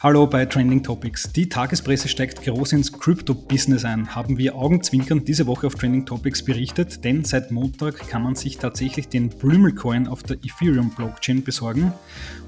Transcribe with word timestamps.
Hallo 0.00 0.28
bei 0.28 0.46
Trending 0.46 0.84
Topics. 0.84 1.32
Die 1.32 1.48
Tagespresse 1.48 2.06
steigt 2.06 2.44
groß 2.44 2.70
ins 2.74 2.92
Crypto-Business 2.92 3.84
ein, 3.84 4.14
haben 4.14 4.38
wir 4.38 4.54
augenzwinkernd 4.54 5.26
diese 5.26 5.48
Woche 5.48 5.66
auf 5.66 5.74
Trending 5.74 6.06
Topics 6.06 6.44
berichtet, 6.44 7.02
denn 7.02 7.24
seit 7.24 7.50
Montag 7.50 8.08
kann 8.08 8.22
man 8.22 8.36
sich 8.36 8.58
tatsächlich 8.58 9.08
den 9.08 9.28
Blümel-Coin 9.28 10.06
auf 10.06 10.22
der 10.22 10.36
Ethereum-Blockchain 10.36 11.42
besorgen. 11.42 11.92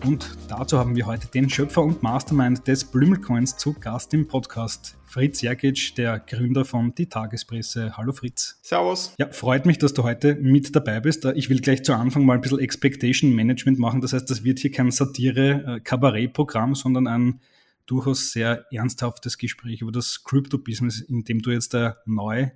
Und 0.06 0.30
dazu 0.46 0.78
haben 0.78 0.94
wir 0.94 1.06
heute 1.06 1.26
den 1.26 1.50
Schöpfer 1.50 1.82
und 1.82 2.04
Mastermind 2.04 2.68
des 2.68 2.84
Blümel-Coins 2.84 3.56
zu 3.56 3.72
Gast 3.72 4.14
im 4.14 4.28
Podcast. 4.28 4.99
Fritz 5.10 5.42
Jerkic, 5.42 5.96
der 5.96 6.20
Gründer 6.20 6.64
von 6.64 6.94
Die 6.94 7.08
Tagespresse. 7.08 7.96
Hallo 7.96 8.12
Fritz. 8.12 8.60
Servus. 8.62 9.12
Ja, 9.18 9.28
freut 9.32 9.66
mich, 9.66 9.76
dass 9.76 9.92
du 9.92 10.04
heute 10.04 10.36
mit 10.36 10.76
dabei 10.76 11.00
bist. 11.00 11.24
Ich 11.24 11.50
will 11.50 11.60
gleich 11.60 11.82
zu 11.82 11.94
Anfang 11.94 12.24
mal 12.24 12.34
ein 12.34 12.40
bisschen 12.40 12.60
Expectation 12.60 13.34
Management 13.34 13.80
machen. 13.80 14.00
Das 14.02 14.12
heißt, 14.12 14.30
das 14.30 14.44
wird 14.44 14.60
hier 14.60 14.70
kein 14.70 14.92
Satire-Kabarett-Programm, 14.92 16.76
sondern 16.76 17.08
ein 17.08 17.40
durchaus 17.86 18.30
sehr 18.30 18.66
ernsthaftes 18.70 19.36
Gespräch 19.36 19.82
über 19.82 19.90
das 19.90 20.22
Crypto-Business, 20.22 21.00
in 21.00 21.24
dem 21.24 21.42
du 21.42 21.50
jetzt 21.50 21.74
äh, 21.74 21.94
neu 22.06 22.50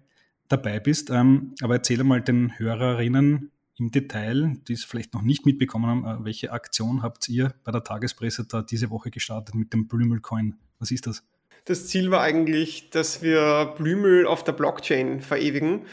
dabei 0.46 0.78
bist. 0.78 1.10
Ähm, 1.10 1.56
aber 1.60 1.74
erzähle 1.74 2.04
mal 2.04 2.20
den 2.20 2.56
Hörerinnen 2.56 3.50
im 3.78 3.90
Detail, 3.90 4.59
die 4.68 4.74
es 4.74 4.84
vielleicht 4.84 5.12
noch 5.12 5.23
nicht 5.23 5.45
mitbekommen 5.45 5.86
haben, 5.86 6.04
äh, 6.04 6.24
welche 6.24 6.52
Aktion 6.52 7.02
habt 7.02 7.28
ihr 7.28 7.52
bei 7.64 7.73
der 7.73 7.82
Tagespresse 7.82 8.45
da 8.45 8.62
diese 8.62 8.90
Woche 8.90 9.10
gestartet 9.10 9.56
mit 9.56 9.73
dem 9.73 9.88
Blümelcoin? 9.88 10.54
Was 10.78 10.92
ist 10.92 11.09
das? 11.09 11.24
Das 11.64 11.86
Ziel 11.86 12.10
war 12.10 12.20
eigentlich, 12.20 12.90
dass 12.90 13.22
wir 13.22 13.74
Blümel 13.76 14.26
auf 14.26 14.45
der 14.45 14.52
Blockchain 14.52 15.20
verewigen. 15.20 15.86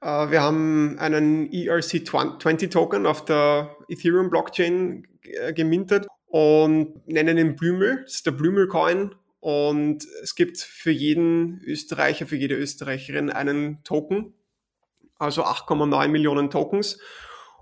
Äh, 0.00 0.30
wir 0.30 0.42
haben 0.42 0.98
einen 0.98 1.50
ERC20-Token 1.50 3.06
auf 3.06 3.24
der 3.24 3.76
Ethereum-Blockchain 3.88 5.06
äh, 5.22 5.52
gemintet 5.52 6.06
und 6.26 7.06
nennen 7.06 7.38
ihn 7.38 7.56
Blümel. 7.56 8.02
Das 8.02 8.14
ist 8.14 8.26
der 8.26 8.32
Blümel-Coin. 8.32 9.14
Und 9.40 10.06
es 10.22 10.34
gibt 10.34 10.58
für 10.58 10.92
jeden 10.92 11.60
Österreicher, 11.64 12.26
für 12.26 12.36
jede 12.36 12.54
Österreicherin 12.54 13.28
einen 13.28 13.82
Token, 13.82 14.34
also 15.18 15.44
8,9 15.44 16.08
Millionen 16.08 16.48
Tokens. 16.48 17.00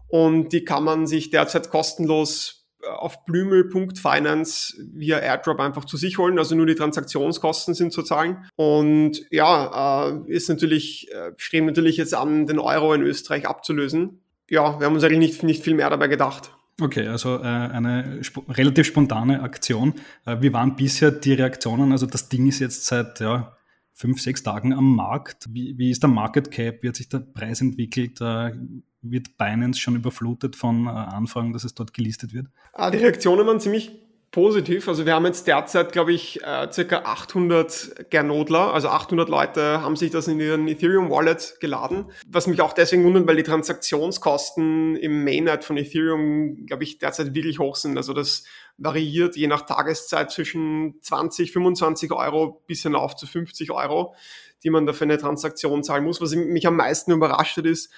Und 0.08 0.52
die 0.52 0.64
kann 0.64 0.84
man 0.84 1.06
sich 1.06 1.30
derzeit 1.30 1.70
kostenlos 1.70 2.59
auf 2.88 3.24
blümel.finance 3.24 4.74
via 4.92 5.18
Airdrop 5.18 5.60
einfach 5.60 5.84
zu 5.84 5.96
sich 5.96 6.18
holen. 6.18 6.38
Also 6.38 6.54
nur 6.54 6.66
die 6.66 6.74
Transaktionskosten 6.74 7.74
sind 7.74 7.92
zu 7.92 8.02
zahlen. 8.02 8.44
Und 8.56 9.22
ja, 9.30 10.08
äh, 10.08 10.32
ist 10.32 10.48
natürlich, 10.48 11.08
äh, 11.12 11.32
streben 11.36 11.66
natürlich 11.66 11.96
jetzt 11.96 12.14
an, 12.14 12.46
den 12.46 12.58
Euro 12.58 12.94
in 12.94 13.02
Österreich 13.02 13.46
abzulösen. 13.46 14.20
Ja, 14.48 14.80
wir 14.80 14.86
haben 14.86 14.94
uns 14.94 15.04
eigentlich 15.04 15.18
nicht, 15.18 15.42
nicht 15.42 15.64
viel 15.64 15.74
mehr 15.74 15.90
dabei 15.90 16.08
gedacht. 16.08 16.52
Okay, 16.80 17.06
also 17.06 17.36
äh, 17.36 17.42
eine 17.42 18.20
sp 18.24 18.40
relativ 18.48 18.86
spontane 18.86 19.42
Aktion. 19.42 19.94
Äh, 20.24 20.38
wie 20.40 20.52
waren 20.52 20.76
bisher 20.76 21.10
die 21.10 21.34
Reaktionen? 21.34 21.92
Also 21.92 22.06
das 22.06 22.28
Ding 22.28 22.48
ist 22.48 22.58
jetzt 22.58 22.86
seit 22.86 23.20
ja, 23.20 23.56
fünf, 23.92 24.20
sechs 24.20 24.42
Tagen 24.42 24.72
am 24.72 24.96
Markt. 24.96 25.46
Wie, 25.50 25.76
wie 25.76 25.90
ist 25.90 26.02
der 26.02 26.10
Market 26.10 26.50
Cap? 26.50 26.82
Wie 26.82 26.88
hat 26.88 26.96
sich 26.96 27.08
der 27.08 27.18
Preis 27.18 27.60
entwickelt? 27.60 28.18
Wird 29.02 29.38
Binance 29.38 29.80
schon 29.80 29.96
überflutet 29.96 30.56
von 30.56 30.86
äh, 30.86 30.90
Anfragen, 30.90 31.52
dass 31.52 31.64
es 31.64 31.74
dort 31.74 31.94
gelistet 31.94 32.34
wird? 32.34 32.46
Ah, 32.72 32.90
die 32.90 32.98
Reaktionen 32.98 33.46
waren 33.46 33.60
ziemlich 33.60 33.92
positiv. 34.30 34.86
Also 34.88 35.06
wir 35.06 35.14
haben 35.14 35.26
jetzt 35.26 35.46
derzeit, 35.46 35.92
glaube 35.92 36.12
ich, 36.12 36.42
äh, 36.44 36.70
circa 36.70 36.98
800 36.98 38.10
Gernodler, 38.10 38.72
also 38.72 38.88
800 38.88 39.28
Leute 39.28 39.82
haben 39.82 39.96
sich 39.96 40.10
das 40.10 40.28
in 40.28 40.38
ihren 40.38 40.68
Ethereum 40.68 41.10
Wallet 41.10 41.56
geladen. 41.60 42.06
Was 42.28 42.46
mich 42.46 42.60
auch 42.60 42.72
deswegen 42.72 43.04
wundert, 43.04 43.26
weil 43.26 43.36
die 43.36 43.42
Transaktionskosten 43.42 44.96
im 44.96 45.24
Mainnet 45.24 45.64
von 45.64 45.76
Ethereum, 45.76 46.64
glaube 46.66 46.84
ich, 46.84 46.98
derzeit 46.98 47.34
wirklich 47.34 47.58
hoch 47.58 47.74
sind. 47.74 47.96
Also 47.96 48.12
das 48.12 48.44
variiert 48.78 49.36
je 49.36 49.48
nach 49.48 49.62
Tageszeit 49.62 50.30
zwischen 50.30 51.00
20, 51.00 51.52
25 51.52 52.12
Euro 52.12 52.62
bis 52.66 52.82
hinauf 52.82 53.16
zu 53.16 53.26
50 53.26 53.72
Euro, 53.72 54.14
die 54.62 54.70
man 54.70 54.86
da 54.86 54.92
für 54.92 55.04
eine 55.04 55.18
Transaktion 55.18 55.82
zahlen 55.82 56.04
muss. 56.04 56.20
Was 56.20 56.34
mich 56.34 56.66
am 56.66 56.76
meisten 56.76 57.10
überrascht 57.10 57.56
hat, 57.56 57.66
ist, 57.66 57.90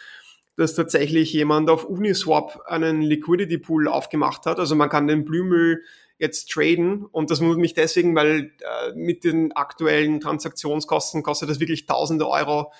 dass 0.56 0.74
tatsächlich 0.74 1.32
jemand 1.32 1.70
auf 1.70 1.84
Uniswap 1.84 2.62
einen 2.66 3.00
Liquidity 3.00 3.58
Pool 3.58 3.88
aufgemacht 3.88 4.46
hat. 4.46 4.58
Also 4.58 4.74
man 4.74 4.88
kann 4.88 5.06
den 5.06 5.24
Blümel 5.24 5.82
jetzt 6.18 6.50
traden 6.50 7.04
und 7.06 7.30
das 7.30 7.40
wundert 7.40 7.58
mich 7.58 7.74
deswegen, 7.74 8.14
weil 8.14 8.52
äh, 8.60 8.92
mit 8.94 9.24
den 9.24 9.52
aktuellen 9.52 10.20
Transaktionskosten 10.20 11.22
kostet 11.22 11.50
das 11.50 11.58
wirklich 11.58 11.86
tausende 11.86 12.28
Euro, 12.28 12.72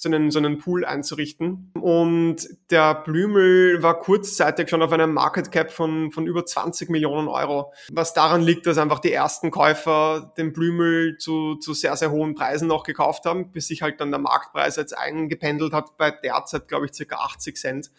so 0.00 0.08
einen, 0.08 0.30
so 0.30 0.38
einen 0.38 0.56
Pool 0.56 0.86
einzurichten. 0.86 1.72
Und 1.74 2.48
der 2.70 2.94
Blümel 2.94 3.82
war 3.82 3.98
kurzzeitig 3.98 4.70
schon 4.70 4.82
auf 4.82 4.92
einem 4.92 5.12
Market 5.12 5.52
Cap 5.52 5.70
von, 5.70 6.10
von 6.10 6.26
über 6.26 6.46
20 6.46 6.88
Millionen 6.88 7.28
Euro. 7.28 7.74
Was 7.92 8.14
daran 8.14 8.40
liegt, 8.40 8.66
dass 8.66 8.78
einfach 8.78 9.00
die 9.00 9.12
ersten 9.12 9.50
Käufer 9.50 10.32
den 10.38 10.54
Blümel 10.54 11.18
zu, 11.18 11.56
zu 11.56 11.74
sehr, 11.74 11.96
sehr 11.96 12.10
hohen 12.10 12.34
Preisen 12.34 12.66
noch 12.66 12.84
gekauft 12.84 13.26
haben, 13.26 13.52
bis 13.52 13.66
sich 13.66 13.82
halt 13.82 14.00
dann 14.00 14.10
der 14.10 14.20
Marktpreis 14.20 14.76
jetzt 14.76 14.96
eingependelt 14.96 15.74
hat 15.74 15.98
bei 15.98 16.10
derzeit, 16.10 16.66
glaube 16.66 16.86
ich, 16.86 16.94
circa 16.94 17.16
80 17.16 17.56
Cent. 17.56 17.90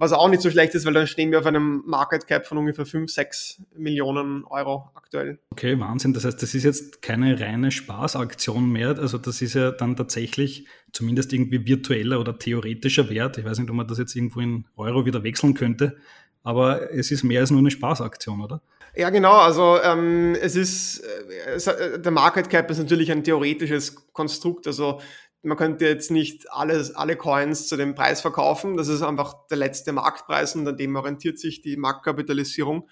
Was 0.00 0.14
auch 0.14 0.30
nicht 0.30 0.40
so 0.40 0.50
schlecht 0.50 0.74
ist, 0.74 0.86
weil 0.86 0.94
dann 0.94 1.06
stehen 1.06 1.30
wir 1.30 1.40
auf 1.40 1.44
einem 1.44 1.82
Market 1.84 2.26
Cap 2.26 2.46
von 2.46 2.56
ungefähr 2.56 2.86
5, 2.86 3.12
6 3.12 3.60
Millionen 3.76 4.44
Euro 4.44 4.90
aktuell. 4.94 5.38
Okay, 5.50 5.78
Wahnsinn. 5.78 6.14
Das 6.14 6.24
heißt, 6.24 6.42
das 6.42 6.54
ist 6.54 6.64
jetzt 6.64 7.02
keine 7.02 7.38
reine 7.38 7.70
Spaßaktion 7.70 8.72
mehr. 8.72 8.98
Also 8.98 9.18
das 9.18 9.42
ist 9.42 9.52
ja 9.52 9.72
dann 9.72 9.96
tatsächlich 9.96 10.66
zumindest 10.92 11.34
irgendwie 11.34 11.66
virtueller 11.66 12.18
oder 12.18 12.38
theoretischer 12.38 13.10
Wert. 13.10 13.36
Ich 13.36 13.44
weiß 13.44 13.58
nicht, 13.58 13.68
ob 13.68 13.76
man 13.76 13.88
das 13.88 13.98
jetzt 13.98 14.16
irgendwo 14.16 14.40
in 14.40 14.64
Euro 14.74 15.04
wieder 15.04 15.22
wechseln 15.22 15.52
könnte. 15.52 15.98
Aber 16.42 16.90
es 16.92 17.10
ist 17.10 17.22
mehr 17.22 17.42
als 17.42 17.50
nur 17.50 17.60
eine 17.60 17.70
Spaßaktion, 17.70 18.40
oder? 18.40 18.62
Ja, 18.96 19.10
genau. 19.10 19.34
Also 19.34 19.78
ähm, 19.82 20.34
es 20.40 20.56
ist 20.56 21.04
äh, 21.46 21.56
äh 21.56 22.00
der 22.00 22.10
Market 22.10 22.48
Cap 22.48 22.70
ist 22.70 22.78
natürlich 22.78 23.12
ein 23.12 23.22
theoretisches 23.22 24.12
Konstrukt. 24.14 24.66
Also 24.66 25.02
man 25.42 25.56
könnte 25.56 25.86
jetzt 25.86 26.10
nicht 26.10 26.50
alles, 26.52 26.94
alle 26.94 27.16
Coins 27.16 27.66
zu 27.66 27.76
dem 27.76 27.94
Preis 27.94 28.20
verkaufen. 28.20 28.76
Das 28.76 28.88
ist 28.88 29.02
einfach 29.02 29.46
der 29.48 29.56
letzte 29.56 29.92
Marktpreis 29.92 30.54
und 30.54 30.68
an 30.68 30.76
dem 30.76 30.96
orientiert 30.96 31.38
sich 31.38 31.62
die 31.62 31.76
Marktkapitalisierung. 31.76 32.88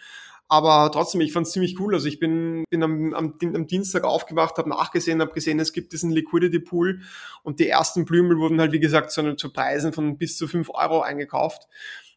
Aber 0.50 0.90
trotzdem, 0.90 1.20
ich 1.20 1.32
fand 1.32 1.46
es 1.46 1.52
ziemlich 1.52 1.78
cool. 1.78 1.94
Also 1.94 2.08
ich 2.08 2.18
bin, 2.18 2.64
bin 2.70 2.82
am, 2.82 3.12
am, 3.12 3.34
am 3.42 3.66
Dienstag 3.66 4.04
aufgewacht, 4.04 4.56
habe 4.56 4.70
nachgesehen, 4.70 5.20
habe 5.20 5.34
gesehen, 5.34 5.60
es 5.60 5.74
gibt 5.74 5.92
diesen 5.92 6.10
Liquidity 6.10 6.58
Pool 6.58 7.02
und 7.42 7.60
die 7.60 7.68
ersten 7.68 8.06
Blümel 8.06 8.38
wurden 8.38 8.58
halt, 8.58 8.72
wie 8.72 8.80
gesagt, 8.80 9.10
zu, 9.10 9.34
zu 9.36 9.52
Preisen 9.52 9.92
von 9.92 10.16
bis 10.16 10.38
zu 10.38 10.48
fünf 10.48 10.70
Euro 10.70 11.02
eingekauft. 11.02 11.68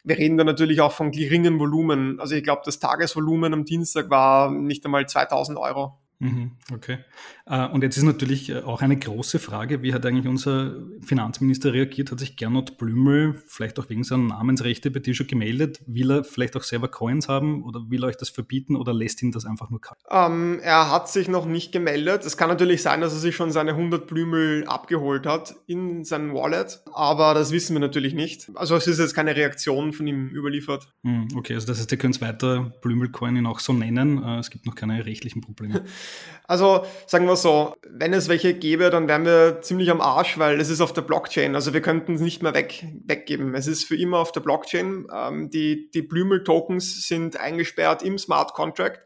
Wir 0.06 0.18
reden 0.18 0.38
da 0.38 0.46
natürlich 0.46 0.80
auch 0.80 0.94
von 0.94 1.12
geringen 1.12 1.60
Volumen. 1.60 2.22
Also 2.22 2.36
ich 2.36 2.44
glaube, 2.44 2.62
das 2.64 2.80
Tagesvolumen 2.80 3.54
am 3.54 3.66
Dienstag 3.66 4.10
war 4.10 4.50
nicht 4.50 4.86
einmal 4.86 5.08
2000 5.08 5.60
Euro. 5.60 6.00
Mhm, 6.20 6.52
okay. 6.72 7.00
Äh, 7.52 7.68
und 7.68 7.84
jetzt 7.84 7.98
ist 7.98 8.04
natürlich 8.04 8.50
äh, 8.50 8.62
auch 8.62 8.82
eine 8.82 8.98
große 8.98 9.38
Frage, 9.38 9.84
wie 9.84 9.94
hat 9.94 10.06
eigentlich 10.06 10.28
unser 10.28 10.76
Finanzminister 11.02 11.74
reagiert? 11.74 12.10
Hat 12.10 12.20
sich 12.20 12.38
Gernot 12.38 12.78
Blümel 12.78 13.36
vielleicht 13.46 13.78
auch 13.78 13.90
wegen 13.90 14.06
seiner 14.06 14.24
Namensrechte 14.24 14.90
bei 14.90 15.00
dir 15.00 15.14
schon 15.14 15.28
gemeldet? 15.28 15.82
Will 15.86 16.12
er 16.12 16.24
vielleicht 16.24 16.56
auch 16.56 16.64
selber 16.64 16.88
Coins 16.88 17.28
haben 17.28 17.64
oder 17.64 17.82
will 17.90 18.06
er 18.06 18.08
euch 18.08 18.16
das 18.16 18.30
verbieten 18.30 18.78
oder 18.78 18.94
lässt 18.94 19.22
ihn 19.22 19.34
das 19.34 19.46
einfach 19.46 19.70
nur 19.70 19.82
kalt? 19.82 20.00
Ähm, 20.10 20.60
er 20.64 20.90
hat 20.90 21.10
sich 21.10 21.28
noch 21.28 21.46
nicht 21.46 21.74
gemeldet. 21.74 22.26
Es 22.26 22.38
kann 22.38 22.48
natürlich 22.48 22.82
sein, 22.82 23.02
dass 23.02 23.12
er 23.12 23.20
sich 23.20 23.36
schon 23.36 23.52
seine 23.52 23.72
100 23.72 24.08
Blümel 24.08 24.66
abgeholt 24.66 25.26
hat 25.26 25.56
in 25.68 26.06
seinem 26.06 26.34
Wallet, 26.34 26.80
aber 26.94 27.34
das 27.34 27.52
wissen 27.52 27.76
wir 27.76 27.82
natürlich 27.82 28.14
nicht. 28.14 28.50
Also 28.56 28.78
es 28.78 28.88
ist 28.88 29.00
jetzt 29.00 29.14
keine 29.14 29.36
Reaktion 29.36 29.92
von 29.92 30.08
ihm 30.08 30.30
überliefert. 30.30 30.88
Hm, 31.04 31.28
okay, 31.36 31.56
also 31.56 31.68
das 31.68 31.80
heißt, 31.80 31.92
ihr 31.92 31.98
könnt 31.98 32.22
weiter 32.22 32.72
Blümel-Coin 32.82 33.36
ihn 33.36 33.46
auch 33.46 33.60
so 33.60 33.74
nennen. 33.74 34.24
Äh, 34.24 34.40
es 34.40 34.50
gibt 34.50 34.66
noch 34.66 34.76
keine 34.76 35.06
rechtlichen 35.06 35.42
Probleme. 35.42 35.84
Also 36.48 36.84
sagen 37.08 37.28
wir 37.28 37.32
so, 37.42 37.76
wenn 37.90 38.14
es 38.14 38.30
welche 38.30 38.54
gäbe, 38.54 38.90
dann 38.90 39.08
wären 39.08 39.26
wir 39.26 39.62
ziemlich 39.62 39.90
am 39.92 40.02
Arsch, 40.02 40.38
weil 40.38 40.60
es 40.60 40.70
ist 40.70 40.82
auf 40.82 40.94
der 40.94 41.02
Blockchain. 41.02 41.56
Also 41.56 41.74
wir 41.74 41.82
könnten 41.82 42.16
es 42.16 42.22
nicht 42.22 42.42
mehr 42.42 42.54
weg, 42.54 42.86
weggeben. 43.06 43.56
Es 43.56 43.68
ist 43.68 43.84
für 43.86 43.96
immer 43.96 44.20
auf 44.20 44.32
der 44.32 44.42
Blockchain. 44.42 45.08
Ähm, 45.14 45.50
die 45.50 45.90
die 45.92 46.02
Blümel-Tokens 46.02 47.08
sind 47.08 47.40
eingesperrt 47.40 48.04
im 48.04 48.18
Smart 48.18 48.54
Contract 48.54 49.02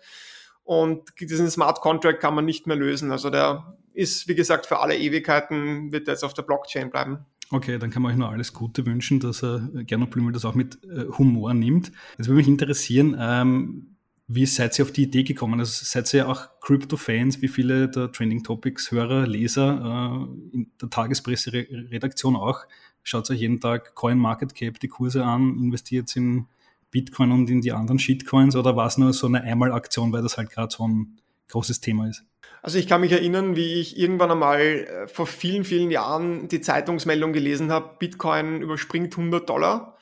und 0.65 1.03
diesen 1.19 1.49
Smart 1.49 1.79
Contract 1.79 2.19
kann 2.19 2.33
man 2.33 2.43
nicht 2.43 2.65
mehr 2.65 2.75
lösen. 2.75 3.11
Also 3.11 3.29
der 3.29 3.77
ist, 3.93 4.27
wie 4.27 4.35
gesagt, 4.35 4.65
für 4.65 4.79
alle 4.79 4.97
Ewigkeiten, 4.97 5.91
wird 5.91 6.07
jetzt 6.07 6.23
auf 6.23 6.33
der 6.33 6.41
Blockchain 6.41 6.89
bleiben. 6.89 7.19
Okay, 7.51 7.77
dann 7.77 7.91
kann 7.91 8.01
man 8.01 8.11
euch 8.11 8.17
nur 8.17 8.29
alles 8.29 8.53
Gute 8.53 8.85
wünschen, 8.85 9.19
dass 9.19 9.43
er 9.43 9.69
Gernot 9.85 10.09
Blümel 10.09 10.33
das 10.33 10.43
auch 10.43 10.55
mit 10.55 10.83
äh, 10.83 11.05
Humor 11.17 11.53
nimmt. 11.53 11.91
Jetzt 12.17 12.27
würde 12.27 12.37
mich 12.37 12.47
interessieren, 12.47 13.15
ähm, 13.19 13.94
wie 14.27 14.45
seid 14.45 14.77
ihr 14.79 14.85
auf 14.85 14.91
die 14.91 15.03
Idee 15.03 15.23
gekommen? 15.23 15.59
Also 15.59 15.85
seid 15.85 16.11
ihr 16.13 16.27
auch 16.27 16.59
Crypto-Fans, 16.61 17.41
wie 17.41 17.47
viele 17.47 17.87
der 17.89 18.11
Trending 18.11 18.43
Topics 18.43 18.91
Hörer, 18.91 19.27
Leser 19.27 20.27
äh, 20.51 20.55
in 20.55 20.71
der 20.81 20.89
Tagespresse-Redaktion 20.89 22.35
auch? 22.35 22.65
Schaut 23.03 23.29
euch 23.29 23.39
jeden 23.39 23.59
Tag 23.59 23.93
Coin 23.93 24.17
Market 24.17 24.55
Cap 24.55 24.79
die 24.79 24.87
Kurse 24.87 25.23
an, 25.23 25.57
investiert 25.59 26.15
in 26.15 26.47
Bitcoin 26.89 27.31
und 27.31 27.49
in 27.49 27.61
die 27.61 27.71
anderen 27.71 27.99
Shitcoins 27.99 28.55
oder 28.55 28.75
war 28.75 28.87
es 28.87 28.97
nur 28.97 29.13
so 29.13 29.27
eine 29.27 29.43
Einmalaktion, 29.43 30.11
weil 30.11 30.23
das 30.23 30.37
halt 30.37 30.49
gerade 30.49 30.73
so 30.75 30.87
ein 30.87 31.17
großes 31.49 31.81
Thema 31.81 32.07
ist? 32.07 32.23
Also 32.63 32.79
ich 32.79 32.87
kann 32.87 33.01
mich 33.01 33.11
erinnern, 33.11 33.55
wie 33.55 33.75
ich 33.75 33.95
irgendwann 33.95 34.31
einmal 34.31 34.59
äh, 34.59 35.07
vor 35.07 35.27
vielen, 35.27 35.65
vielen 35.65 35.91
Jahren 35.91 36.47
die 36.47 36.61
Zeitungsmeldung 36.61 37.31
gelesen 37.31 37.71
habe, 37.71 37.95
Bitcoin 37.99 38.61
überspringt 38.61 39.15
100 39.15 39.47
Dollar. 39.47 39.99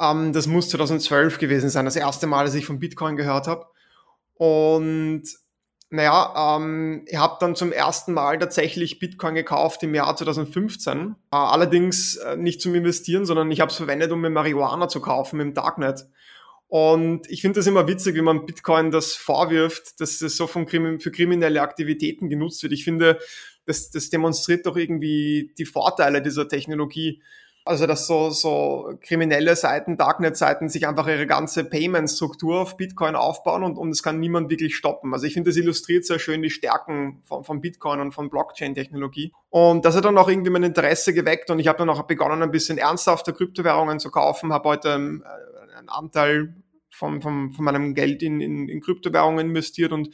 Ähm, 0.00 0.32
das 0.32 0.46
muss 0.46 0.68
2012 0.70 1.38
gewesen 1.38 1.70
sein, 1.70 1.84
das 1.84 1.96
erste 1.96 2.26
Mal, 2.26 2.44
dass 2.44 2.54
ich 2.54 2.66
von 2.66 2.78
Bitcoin 2.78 3.16
gehört 3.16 3.46
habe. 3.48 3.66
Und 4.34 5.24
Naja, 5.88 6.56
ähm, 6.56 7.04
ich 7.06 7.16
habe 7.16 7.36
dann 7.38 7.54
zum 7.54 7.70
ersten 7.72 8.12
Mal 8.12 8.38
tatsächlich 8.38 8.98
Bitcoin 8.98 9.36
gekauft 9.36 9.82
im 9.84 9.94
Jahr 9.94 10.16
2015. 10.16 11.14
Äh, 11.30 11.36
allerdings 11.36 12.16
äh, 12.16 12.36
nicht 12.36 12.60
zum 12.60 12.74
Investieren, 12.74 13.24
sondern 13.24 13.50
ich 13.52 13.60
habe 13.60 13.70
es 13.70 13.76
verwendet, 13.76 14.10
um 14.10 14.20
mir 14.20 14.30
Marihuana 14.30 14.88
zu 14.88 15.00
kaufen 15.00 15.38
im 15.38 15.54
Darknet. 15.54 16.06
Und 16.68 17.30
ich 17.30 17.40
finde 17.40 17.60
das 17.60 17.68
immer 17.68 17.86
witzig, 17.86 18.16
wie 18.16 18.22
man 18.22 18.46
Bitcoin 18.46 18.90
das 18.90 19.14
vorwirft, 19.14 20.00
dass 20.00 20.20
es 20.20 20.36
so 20.36 20.48
von 20.48 20.66
Krim 20.66 20.98
für 20.98 21.12
kriminelle 21.12 21.62
Aktivitäten 21.62 22.28
genutzt 22.28 22.64
wird. 22.64 22.72
Ich 22.72 22.82
finde, 22.82 23.20
das, 23.64 23.90
das 23.92 24.10
demonstriert 24.10 24.66
doch 24.66 24.76
irgendwie 24.76 25.52
die 25.56 25.66
Vorteile 25.66 26.20
dieser 26.20 26.48
Technologie. 26.48 27.22
Also, 27.66 27.86
dass 27.86 28.06
so, 28.06 28.30
so 28.30 28.96
kriminelle 29.00 29.56
Seiten, 29.56 29.96
Darknet-Seiten 29.96 30.68
sich 30.68 30.86
einfach 30.86 31.08
ihre 31.08 31.26
ganze 31.26 31.64
Payment-Struktur 31.64 32.60
auf 32.60 32.76
Bitcoin 32.76 33.16
aufbauen 33.16 33.64
und, 33.64 33.76
und 33.76 33.90
es 33.90 34.04
kann 34.04 34.20
niemand 34.20 34.50
wirklich 34.50 34.76
stoppen. 34.76 35.12
Also 35.12 35.26
ich 35.26 35.34
finde, 35.34 35.50
das 35.50 35.56
illustriert 35.56 36.06
sehr 36.06 36.20
schön 36.20 36.42
die 36.42 36.50
Stärken 36.50 37.22
von, 37.24 37.42
von 37.42 37.60
Bitcoin 37.60 38.00
und 38.00 38.12
von 38.12 38.30
Blockchain-Technologie. 38.30 39.32
Und 39.50 39.84
das 39.84 39.96
hat 39.96 40.04
dann 40.04 40.16
auch 40.16 40.28
irgendwie 40.28 40.50
mein 40.50 40.62
Interesse 40.62 41.12
geweckt 41.12 41.50
und 41.50 41.58
ich 41.58 41.66
habe 41.66 41.78
dann 41.78 41.90
auch 41.90 42.02
begonnen, 42.02 42.40
ein 42.40 42.52
bisschen 42.52 42.78
ernsthafter 42.78 43.32
Kryptowährungen 43.32 43.98
zu 43.98 44.12
kaufen, 44.12 44.52
habe 44.52 44.68
heute 44.68 44.90
ähm, 44.90 45.24
einen 45.76 45.88
Anteil 45.88 46.54
von, 46.90 47.20
von, 47.20 47.50
von 47.50 47.64
meinem 47.64 47.94
Geld 47.94 48.22
in, 48.22 48.40
in, 48.40 48.68
in 48.68 48.80
Kryptowährungen 48.80 49.48
investiert 49.48 49.90
und 49.90 50.10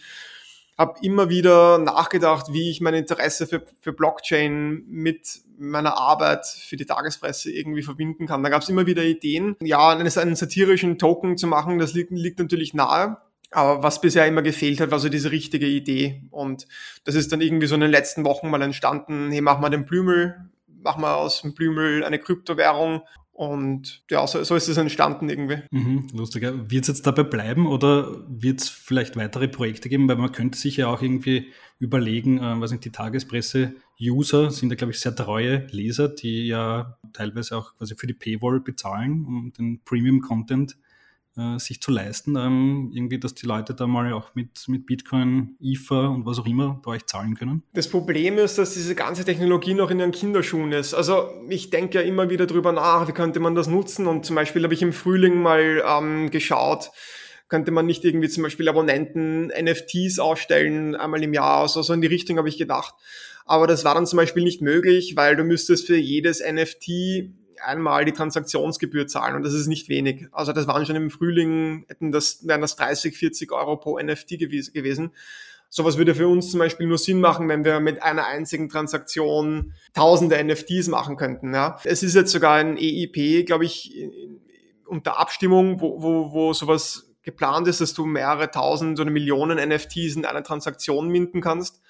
habe 0.79 0.99
immer 1.03 1.29
wieder 1.29 1.79
nachgedacht, 1.79 2.53
wie 2.53 2.71
ich 2.71 2.81
mein 2.81 2.95
Interesse 2.95 3.47
für, 3.47 3.63
für 3.81 3.93
Blockchain 3.93 4.85
mit 4.89 5.41
meiner 5.59 5.97
Arbeit 5.97 6.47
für 6.47 6.77
die 6.77 6.87
Tagespresse 6.87 7.53
irgendwie 7.53 7.83
verbinden 7.83 8.27
kann. 8.27 8.43
Da 8.43 8.49
gab 8.49 8.63
es 8.63 8.69
immer 8.69 8.87
wieder 8.87 9.03
Ideen, 9.03 9.57
ja, 9.61 9.91
einen, 9.91 10.09
satirischen 10.09 10.99
Token 10.99 11.37
zu 11.37 11.47
machen, 11.47 11.79
das 11.79 11.95
liegt, 11.95 12.11
liegt 12.11 12.39
natürlich 12.39 12.75
nahe. 12.75 13.19
Aber 13.51 13.83
was 13.83 14.01
bisher 14.01 14.27
immer 14.27 14.41
gefehlt 14.41 14.81
hat, 14.81 14.91
war 14.91 14.99
so 14.99 15.11
diese 15.11 15.31
richtige 15.31 15.67
Idee. 15.67 16.23
Und 16.31 16.67
das 17.05 17.15
ist 17.15 17.33
dann 17.33 17.43
irgendwie 17.43 17.67
so 17.67 17.75
in 17.75 17.83
den 17.83 17.91
letzten 17.91 18.25
Wochen 18.25 18.49
mal 18.49 18.63
entstanden, 18.63 19.31
hey, 19.31 19.43
mach 19.43 19.61
mal 19.61 19.69
den 19.69 19.85
Blümel, 19.85 20.51
mach 20.67 20.97
mal 20.97 21.15
aus 21.15 21.43
dem 21.43 21.55
Blümel 21.55 22.03
eine 22.03 22.19
Kryptowährung 22.19 23.03
und 23.43 24.05
ja, 24.09 24.25
so, 24.25 24.45
so 24.45 24.55
ist 24.55 24.69
es 24.69 24.77
entstanden 24.77 25.29
irgendwie. 25.29 25.59
Mhm, 25.73 26.07
lustig. 26.15 26.45
Wird 26.45 26.83
es 26.83 26.89
jetzt 26.89 27.07
dabei 27.09 27.25
bleiben 27.25 27.67
oder 27.67 28.23
wird 28.29 28.61
es 28.61 28.69
vielleicht 28.69 29.17
weitere 29.17 29.49
Projekte 29.49 29.89
geben? 29.89 30.09
Weil 30.09 30.15
man 30.15 30.31
könnte 30.31 30.57
sich 30.57 30.77
ja 30.77 30.87
auch 30.87 31.03
irgendwie 31.03 31.51
überlegen, 31.81 32.39
äh, 32.39 32.61
was 32.61 32.71
sind 32.71 32.85
die 32.85 32.93
Tagespresse-User, 32.93 34.53
sind 34.53 34.71
ja, 34.71 34.77
glaube 34.77 34.93
ich, 34.93 35.01
sehr 35.01 35.17
treue 35.17 35.67
Leser, 35.73 36.09
die 36.09 36.47
ja 36.47 36.97
teilweise 37.13 37.57
auch 37.57 37.75
quasi 37.77 37.97
für 37.97 38.07
die 38.07 38.15
Paywall 38.15 38.61
bezahlen, 38.61 39.25
um 39.27 39.53
den 39.59 39.81
Premium-Content 39.85 40.77
äh, 41.37 41.59
sich 41.59 41.81
zu 41.81 41.91
leisten, 41.91 42.37
ähm, 42.37 42.91
irgendwie, 42.93 43.19
dass 43.19 43.35
die 43.35 43.47
Leute 43.47 43.75
da 43.75 43.87
mal 43.87 44.13
auch 44.13 44.35
mit, 44.35 44.69
mit 44.69 44.87
Bitcoin, 44.87 45.57
IFA 45.61 46.09
und 46.09 46.27
was 46.27 46.39
auch 46.39 46.47
immer 46.47 46.81
bei 46.85 46.93
euch 46.93 47.07
zahlen 47.07 47.35
können? 47.37 47.63
Das 47.73 47.89
Problem 47.89 48.39
ist, 48.39 48.59
dass 48.59 48.75
diese 48.75 48.95
ganze 48.95 49.25
Technologie 49.25 49.75
noch 49.75 49.91
in 49.91 50.01
ihren 50.01 50.13
Kinderschuhen 50.13 50.73
ist. 50.73 50.95
Also 50.95 51.31
ich 51.49 51.71
denke 51.71 51.99
ja 51.99 52.05
immer 52.05 52.29
wieder 52.31 52.47
drüber 52.47 52.73
nach, 52.73 53.09
wie 53.09 53.13
könnte 53.13 53.41
man 53.41 53.55
das 53.55 53.67
nutzen 53.67 54.07
und 54.07 54.27
zum 54.27 54.37
Beispiel 54.37 54.63
habe 54.63 54.75
ich 54.75 54.83
im 54.83 54.93
Frühling 54.93 55.41
mal 55.41 55.83
ähm, 55.87 56.31
geschaut, 56.31 56.91
könnte 57.49 57.71
man 57.71 57.87
nicht 57.87 58.05
irgendwie 58.05 58.29
zum 58.29 58.43
Beispiel 58.43 58.69
Abonnenten 58.69 59.47
NFTs 59.47 60.19
ausstellen, 60.19 60.97
einmal 60.97 61.23
im 61.23 61.33
Jahr, 61.35 61.63
also 61.63 61.83
so 61.83 61.93
in 61.93 62.01
die 62.01 62.09
Richtung 62.09 62.39
habe 62.39 62.49
ich 62.49 62.59
gedacht. 62.59 62.95
Aber 63.45 63.67
das 63.67 63.85
war 63.85 63.95
dann 63.95 64.07
zum 64.07 64.19
Beispiel 64.19 64.45
nicht 64.45 64.63
möglich, 64.63 65.17
weil 65.17 65.37
du 65.37 65.45
müsstest 65.45 65.87
für 65.87 65.97
jedes 65.97 66.41
NFT 66.41 67.31
einmal 67.65 68.05
die 68.05 68.13
Transaktionsgebühr 68.13 69.07
zahlen 69.07 69.37
und 69.37 69.43
das 69.43 69.55
ist 69.55 69.67
nicht 69.67 69.89
wenig. 69.89 70.27
Also 70.33 70.53
das 70.53 70.67
waren 70.67 70.85
schon 70.87 70.97
im 70.97 71.11
Frühling, 71.11 71.85
hätten 71.89 72.13
das, 72.13 72.47
wären 72.47 72.61
das 72.61 72.77
30, 72.77 73.17
40 73.17 73.53
Euro 73.53 73.77
pro 73.77 73.99
NFT 73.99 74.39
gewesen. 74.39 75.13
Sowas 75.69 75.97
würde 75.97 76.15
für 76.15 76.29
uns 76.29 76.51
zum 76.51 76.59
Beispiel 76.59 76.87
nur 76.87 76.99
Sinn 76.99 77.21
machen, 77.21 77.49
wenn 77.49 77.65
wir 77.65 77.81
mit 77.81 78.03
einer 78.03 78.27
einzigen 78.27 78.69
Transaktion 78.69 79.73
tausende 79.95 80.43
NFTs 80.45 80.89
machen 80.89 81.17
könnten. 81.17 81.55
Ja. 81.55 81.79
Es 81.85 82.03
ist 82.03 82.15
jetzt 82.15 82.31
sogar 82.31 82.57
ein 82.57 82.77
EIP, 82.77 83.47
glaube 83.47 83.65
ich, 83.65 84.11
unter 84.87 85.19
Abstimmung, 85.19 85.81
wo, 85.81 86.03
wo, 86.03 86.33
wo 86.33 86.53
sowas 86.53 87.11
geplant 87.23 87.69
ist, 87.69 87.81
dass 87.81 87.95
du 87.95 88.05
mehrere 88.05 88.51
tausend 88.51 89.01
oder 89.01 89.11
Millionen 89.11 89.57
NFTs 89.67 90.17
in 90.17 90.27
einer 90.27 90.43
Transaktion 90.43 91.09
minden 91.09 91.41
kannst. 91.41 91.81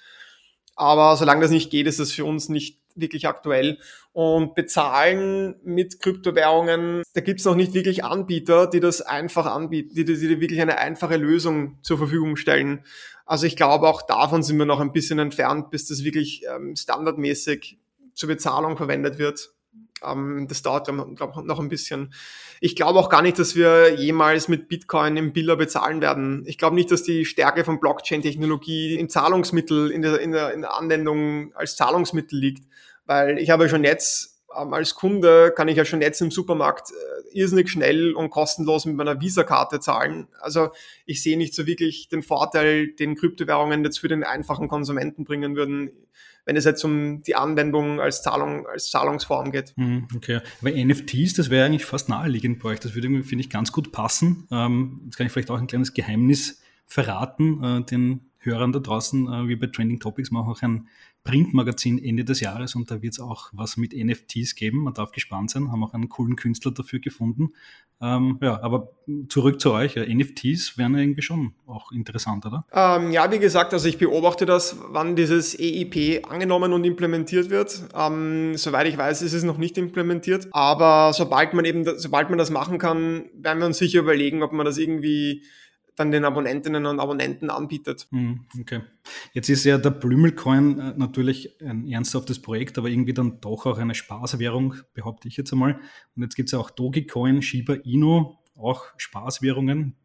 Aber 0.76 1.16
solange 1.16 1.42
das 1.42 1.50
nicht 1.50 1.70
geht, 1.70 1.86
ist 1.86 1.98
das 1.98 2.12
für 2.12 2.24
uns 2.24 2.48
nicht 2.48 2.78
wirklich 2.96 3.26
aktuell. 3.26 3.78
Und 4.12 4.54
bezahlen 4.54 5.56
mit 5.64 6.00
Kryptowährungen, 6.00 7.02
da 7.14 7.20
gibt 7.20 7.40
es 7.40 7.46
noch 7.46 7.54
nicht 7.54 7.74
wirklich 7.74 8.04
Anbieter, 8.04 8.66
die 8.66 8.80
das 8.80 9.00
einfach 9.00 9.46
anbieten, 9.46 9.94
die, 9.94 10.04
die, 10.04 10.18
die 10.18 10.40
wirklich 10.40 10.60
eine 10.60 10.78
einfache 10.78 11.16
Lösung 11.16 11.78
zur 11.82 11.98
Verfügung 11.98 12.36
stellen. 12.36 12.84
Also 13.24 13.46
ich 13.46 13.56
glaube, 13.56 13.88
auch 13.88 14.02
davon 14.02 14.42
sind 14.42 14.58
wir 14.58 14.66
noch 14.66 14.80
ein 14.80 14.92
bisschen 14.92 15.18
entfernt, 15.18 15.70
bis 15.70 15.86
das 15.86 16.04
wirklich 16.04 16.44
ähm, 16.54 16.76
standardmäßig 16.76 17.78
zur 18.14 18.28
Bezahlung 18.28 18.76
verwendet 18.76 19.18
wird. 19.18 19.54
Ähm, 20.04 20.46
das 20.48 20.62
dauert, 20.62 20.86
glaube 20.86 21.14
glaub, 21.14 21.44
noch 21.44 21.60
ein 21.60 21.68
bisschen. 21.68 22.12
Ich 22.60 22.76
glaube 22.76 22.98
auch 22.98 23.08
gar 23.08 23.22
nicht, 23.22 23.38
dass 23.38 23.56
wir 23.56 23.94
jemals 23.94 24.48
mit 24.48 24.68
Bitcoin 24.68 25.16
im 25.16 25.32
Biller 25.32 25.56
bezahlen 25.56 26.00
werden. 26.00 26.44
Ich 26.46 26.58
glaube 26.58 26.74
nicht, 26.74 26.90
dass 26.90 27.02
die 27.02 27.24
Stärke 27.24 27.64
von 27.64 27.80
Blockchain-Technologie 27.80 28.96
im 28.96 29.08
Zahlungsmittel, 29.08 29.90
in 29.90 30.02
der, 30.02 30.20
in, 30.20 30.32
der, 30.32 30.52
in 30.52 30.62
der 30.62 30.74
Anwendung 30.74 31.54
als 31.54 31.76
Zahlungsmittel 31.76 32.38
liegt. 32.38 32.64
Weil 33.12 33.38
ich 33.38 33.50
habe 33.50 33.68
schon 33.68 33.84
jetzt 33.84 34.42
ähm, 34.58 34.72
als 34.72 34.94
Kunde 34.94 35.52
kann 35.54 35.68
ich 35.68 35.76
ja 35.76 35.84
schon 35.84 36.00
jetzt 36.00 36.20
im 36.20 36.30
Supermarkt 36.30 36.90
äh, 36.90 37.38
irrsinnig 37.38 37.70
schnell 37.70 38.14
und 38.14 38.30
kostenlos 38.30 38.86
mit 38.86 38.96
meiner 38.96 39.20
Visa-Karte 39.20 39.80
zahlen. 39.80 40.28
Also 40.40 40.70
ich 41.04 41.22
sehe 41.22 41.36
nicht 41.36 41.54
so 41.54 41.66
wirklich 41.66 42.08
den 42.08 42.22
Vorteil, 42.22 42.88
den 42.88 43.14
Kryptowährungen 43.16 43.84
jetzt 43.84 43.98
für 43.98 44.08
den 44.08 44.24
einfachen 44.24 44.68
Konsumenten 44.68 45.24
bringen 45.24 45.56
würden 45.56 45.90
wenn 46.44 46.56
es 46.56 46.64
jetzt 46.64 46.84
um 46.84 47.22
die 47.22 47.36
Anwendung 47.36 48.00
als 48.00 48.20
Zahlung, 48.22 48.66
als 48.66 48.90
Zahlungsform 48.90 49.52
geht. 49.52 49.74
Mhm, 49.76 50.08
okay, 50.16 50.40
aber 50.60 50.72
NFTs, 50.72 51.34
das 51.34 51.50
wäre 51.50 51.66
eigentlich 51.66 51.84
fast 51.84 52.08
naheliegend 52.08 52.60
bei 52.60 52.70
euch. 52.70 52.80
Das 52.80 52.96
würde, 52.96 53.22
finde 53.22 53.44
ich, 53.44 53.48
ganz 53.48 53.70
gut 53.70 53.92
passen. 53.92 54.48
Ähm, 54.50 55.02
jetzt 55.04 55.16
kann 55.16 55.26
ich 55.26 55.32
vielleicht 55.32 55.52
auch 55.52 55.58
ein 55.58 55.68
kleines 55.68 55.94
Geheimnis 55.94 56.60
verraten, 56.84 57.62
äh, 57.62 57.84
den 57.84 58.31
Hörern 58.44 58.72
da 58.72 58.78
draußen, 58.78 59.26
äh, 59.26 59.48
wie 59.48 59.56
bei 59.56 59.66
Trending 59.66 60.00
Topics, 60.00 60.30
machen 60.30 60.50
auch 60.50 60.62
ein 60.62 60.88
Printmagazin 61.24 62.02
Ende 62.02 62.24
des 62.24 62.40
Jahres 62.40 62.74
und 62.74 62.90
da 62.90 63.00
wird 63.00 63.12
es 63.12 63.20
auch 63.20 63.50
was 63.52 63.76
mit 63.76 63.94
NFTs 63.94 64.56
geben. 64.56 64.82
Man 64.82 64.94
darf 64.94 65.12
gespannt 65.12 65.50
sein, 65.50 65.70
haben 65.70 65.84
auch 65.84 65.94
einen 65.94 66.08
coolen 66.08 66.34
Künstler 66.34 66.72
dafür 66.72 66.98
gefunden. 66.98 67.52
Ähm, 68.00 68.38
ja, 68.42 68.60
aber 68.60 68.90
zurück 69.28 69.60
zu 69.60 69.72
euch. 69.72 69.94
Ja, 69.94 70.04
NFTs 70.04 70.76
wären 70.76 70.96
irgendwie 70.96 71.22
schon 71.22 71.54
auch 71.68 71.92
interessant, 71.92 72.44
oder? 72.44 72.66
Ähm, 72.72 73.12
ja, 73.12 73.30
wie 73.30 73.38
gesagt, 73.38 73.72
also 73.72 73.88
ich 73.88 73.98
beobachte 73.98 74.44
das, 74.44 74.76
wann 74.88 75.14
dieses 75.14 75.56
EIP 75.56 76.26
angenommen 76.28 76.72
und 76.72 76.82
implementiert 76.82 77.50
wird. 77.50 77.84
Ähm, 77.94 78.56
soweit 78.56 78.88
ich 78.88 78.98
weiß, 78.98 79.22
ist 79.22 79.32
es 79.32 79.44
noch 79.44 79.58
nicht 79.58 79.78
implementiert. 79.78 80.48
Aber 80.50 81.12
sobald 81.12 81.54
man 81.54 81.64
eben, 81.64 81.84
sobald 81.96 82.28
man 82.28 82.38
das 82.38 82.50
machen 82.50 82.78
kann, 82.78 83.26
werden 83.34 83.60
wir 83.60 83.66
uns 83.66 83.78
sicher 83.78 84.00
überlegen, 84.00 84.42
ob 84.42 84.52
man 84.52 84.66
das 84.66 84.78
irgendwie 84.78 85.44
dann 85.96 86.10
den 86.10 86.24
Abonnentinnen 86.24 86.86
und 86.86 87.00
Abonnenten 87.00 87.50
anbietet. 87.50 88.08
Hm, 88.10 88.46
okay. 88.60 88.80
Jetzt 89.32 89.48
ist 89.48 89.64
ja 89.64 89.78
der 89.78 89.90
Blümelcoin 89.90 90.78
äh, 90.78 90.94
natürlich 90.96 91.60
ein 91.60 91.86
ernsthaftes 91.86 92.40
Projekt, 92.40 92.78
aber 92.78 92.88
irgendwie 92.88 93.14
dann 93.14 93.40
doch 93.40 93.66
auch 93.66 93.78
eine 93.78 93.94
Spaßwährung, 93.94 94.74
behaupte 94.94 95.28
ich 95.28 95.36
jetzt 95.36 95.52
einmal. 95.52 95.78
Und 96.16 96.22
jetzt 96.22 96.34
gibt 96.34 96.48
es 96.48 96.52
ja 96.52 96.58
auch 96.58 96.70
Dogecoin, 96.70 97.42
Shiba 97.42 97.74
Inu, 97.84 98.36
auch 98.56 98.86
Spaßwährungen, 98.96 99.96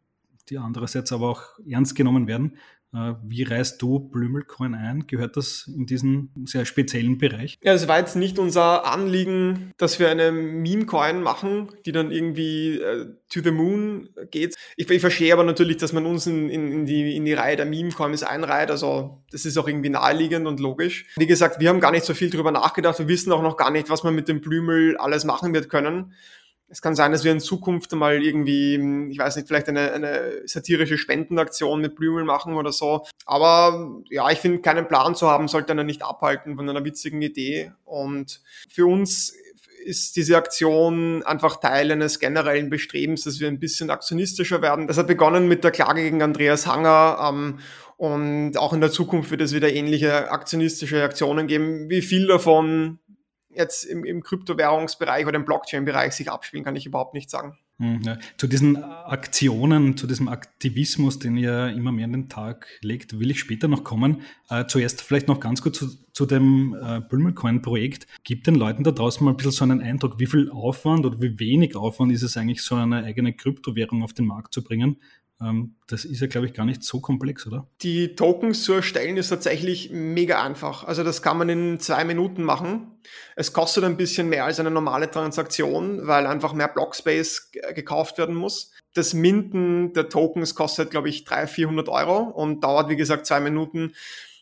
die 0.50 0.58
andererseits 0.58 1.12
aber 1.12 1.30
auch 1.30 1.44
ernst 1.68 1.96
genommen 1.96 2.28
werden. 2.28 2.58
Äh, 2.94 3.14
wie 3.24 3.44
reißt 3.44 3.82
du 3.82 4.00
Blümelcoin 4.00 4.74
ein? 4.74 5.08
Gehört 5.08 5.36
das 5.36 5.68
in 5.68 5.86
diesen 5.86 6.32
sehr 6.46 6.66
speziellen 6.66 7.18
Bereich? 7.18 7.58
Ja, 7.62 7.74
es 7.74 7.88
war 7.88 8.00
jetzt 8.00 8.16
nicht 8.16 8.40
unser 8.40 8.86
Anliegen, 8.86 9.74
dass 9.78 10.00
wir 10.00 10.10
eine 10.10 10.32
Meme-Coin 10.32 11.22
machen, 11.22 11.70
die 11.86 11.92
dann 11.92 12.12
irgendwie 12.12 12.80
äh, 12.80 13.06
to 13.30 13.42
the 13.42 13.52
moon 13.52 14.10
geht. 14.32 14.56
Ich, 14.78 14.90
ich, 14.90 15.02
verstehe 15.02 15.34
aber 15.34 15.44
natürlich, 15.44 15.78
dass 15.78 15.92
man 15.92 16.06
uns 16.06 16.28
in, 16.28 16.50
in, 16.50 16.72
in, 16.72 16.86
die, 16.86 17.16
in 17.16 17.26
die 17.26 17.34
Reihe 17.34 17.58
der 17.58 17.66
Meme-Coins 17.66 18.24
einreiht. 18.24 18.72
Also 18.72 19.24
das 19.32 19.46
ist 19.46 19.58
auch 19.58 19.68
irgendwie 19.68 19.90
naheliegend 19.90 20.48
und 20.48 20.60
logisch. 20.60 21.08
Wie 21.18 21.28
gesagt, 21.28 21.60
wir 21.60 21.70
haben 21.70 21.82
gar 21.82 21.92
nicht 21.92 22.06
so 22.06 22.14
viel 22.14 22.30
drüber 22.30 22.52
nachgedacht. 22.52 23.00
Wir 23.00 23.08
wissen 23.10 23.32
auch 23.34 23.42
noch 23.42 23.58
gar 23.58 23.72
nicht, 23.72 23.90
was 23.90 24.04
man 24.04 24.16
mit 24.16 24.30
dem 24.30 24.40
Blümel 24.40 24.96
alles 24.98 25.26
machen 25.26 25.54
wird 25.54 25.70
können. 25.70 26.14
Es 26.70 26.82
kann 26.82 26.96
sein, 26.96 27.14
dass 27.14 27.24
wir 27.24 27.32
in 27.32 27.40
Zukunft 27.40 27.94
mal 27.94 28.22
irgendwie, 28.22 29.10
ich 29.10 29.18
weiß 29.18 29.38
nicht, 29.38 29.48
vielleicht 29.48 29.70
eine, 29.70 29.94
eine 29.94 30.42
satirische 30.46 30.98
Spendenaktion 30.98 31.80
mit 31.80 31.96
Blümel 31.96 32.26
machen 32.26 32.56
oder 32.56 32.74
so. 32.74 33.06
Aber 33.26 34.02
ja, 34.10 34.30
ich 34.30 34.40
finde, 34.40 34.60
keinen 34.60 34.88
Plan 34.88 35.16
zu 35.16 35.28
haben, 35.30 35.48
sollte 35.48 35.72
einen 35.72 35.86
nicht 35.86 36.04
abhalten 36.04 36.58
von 36.58 36.70
einer 36.70 36.84
witzigen 36.84 37.22
Idee. 37.22 37.72
Und 37.86 38.42
für 38.70 38.86
uns 38.86 39.34
ist 39.86 40.18
diese 40.18 40.36
Aktion 40.36 41.24
einfach 41.24 41.62
Teil 41.62 41.92
eines 41.92 42.20
generellen 42.20 42.70
Bestrebens, 42.70 43.24
dass 43.24 43.40
wir 43.40 43.48
ein 43.48 43.60
bisschen 43.60 43.90
aktionistischer 43.90 44.62
werden. 44.62 44.88
Das 44.88 44.98
hat 44.98 45.08
begonnen 45.08 45.48
mit 45.48 45.64
der 45.64 45.72
Klage 45.72 46.02
gegen 46.02 46.22
Andreas 46.22 46.68
Hanger. 46.68 47.18
Ähm, 47.22 47.60
und 47.96 48.58
auch 48.58 48.74
in 48.74 48.82
der 48.82 48.92
Zukunft 48.92 49.32
wird 49.32 49.42
es 49.42 49.54
wieder 49.54 49.72
ähnliche 49.72 50.30
aktionistische 50.30 51.02
Aktionen 51.02 51.48
geben. 51.48 51.90
Wie 51.90 52.02
viel 52.02 52.28
davon 52.28 53.00
jetzt 53.58 53.84
im, 53.84 54.04
im 54.06 54.24
Kryptowährungsbereich 54.24 55.26
oder 55.26 55.36
im 55.36 55.46
Blockchain-Bereich 55.46 56.14
sich 56.14 56.32
abspielen, 56.32 56.64
kann 56.64 56.76
ich 56.76 56.86
überhaupt 56.86 57.14
nicht 57.14 57.30
sagen. 57.30 57.58
Hm, 57.80 58.02
ja. 58.04 58.18
Zu 58.38 58.48
diesen 58.48 58.84
Aktionen, 58.84 59.98
zu 59.98 60.08
diesem 60.08 60.30
Aktivismus, 60.30 61.20
den 61.20 61.38
ihr 61.38 61.68
immer 61.70 61.92
mehr 61.92 62.06
an 62.06 62.12
den 62.12 62.30
Tag 62.30 62.68
legt, 62.82 63.20
will 63.20 63.30
ich 63.30 63.40
später 63.40 63.68
noch 63.68 63.84
kommen. 63.84 64.22
Äh, 64.50 64.66
zuerst 64.66 65.02
vielleicht 65.02 65.28
noch 65.28 65.40
ganz 65.40 65.62
kurz 65.62 65.78
zu, 65.78 65.90
zu 66.12 66.26
dem 66.26 66.76
äh, 66.82 67.02
Blumencoin-Projekt. 67.02 68.08
Gibt 68.24 68.48
den 68.48 68.56
Leuten 68.56 68.84
da 68.84 68.92
draußen 68.92 69.24
mal 69.24 69.32
ein 69.32 69.38
bisschen 69.38 69.52
so 69.52 69.64
einen 69.64 69.82
Eindruck, 69.82 70.20
wie 70.20 70.26
viel 70.26 70.50
Aufwand 70.50 71.06
oder 71.06 71.22
wie 71.22 71.38
wenig 71.40 71.76
Aufwand 71.76 72.12
ist 72.12 72.24
es 72.24 72.36
eigentlich, 72.36 72.64
so 72.64 72.74
eine 72.74 73.04
eigene 73.04 73.34
Kryptowährung 73.34 74.02
auf 74.02 74.14
den 74.14 74.26
Markt 74.26 74.56
zu 74.56 74.64
bringen? 74.64 74.98
Ähm, 75.42 75.76
das 75.88 76.04
ist 76.04 76.20
ja, 76.20 76.28
glaube 76.28 76.48
ich, 76.48 76.54
gar 76.54 76.66
nicht 76.66 76.84
so 76.84 77.00
komplex, 77.00 77.46
oder? 77.46 77.68
Die 77.82 78.16
Tokens 78.16 78.64
zu 78.64 78.74
erstellen 78.74 79.18
ist 79.18 79.30
tatsächlich 79.30 79.92
mega 79.92 80.44
einfach. 80.44 80.84
Also 80.84 81.04
das 81.04 81.22
kann 81.22 81.38
man 81.38 81.50
in 81.50 81.80
zwei 81.80 82.04
Minuten 82.06 82.44
machen. 82.44 83.00
Es 83.36 83.54
kostet 83.54 83.84
ein 83.84 83.98
bisschen 83.98 84.30
mehr 84.30 84.46
als 84.46 84.60
eine 84.60 84.72
normale 84.72 85.12
Transaktion, 85.12 86.08
weil 86.08 86.26
einfach 86.26 86.54
mehr 86.54 86.68
Blockspace 86.68 87.52
gekauft 87.76 88.18
werden 88.18 88.36
muss. 88.36 88.72
Das 88.94 89.14
Minden 89.14 89.94
der 89.94 90.10
Tokens 90.10 90.56
kostet, 90.56 90.90
glaube 90.90 91.10
ich, 91.10 91.24
300, 91.24 91.50
400 91.50 91.90
Euro 91.90 92.18
und 92.18 92.64
dauert, 92.64 92.90
wie 92.90 92.96
gesagt, 92.96 93.28
zwei 93.28 93.40
Minuten. 93.40 93.94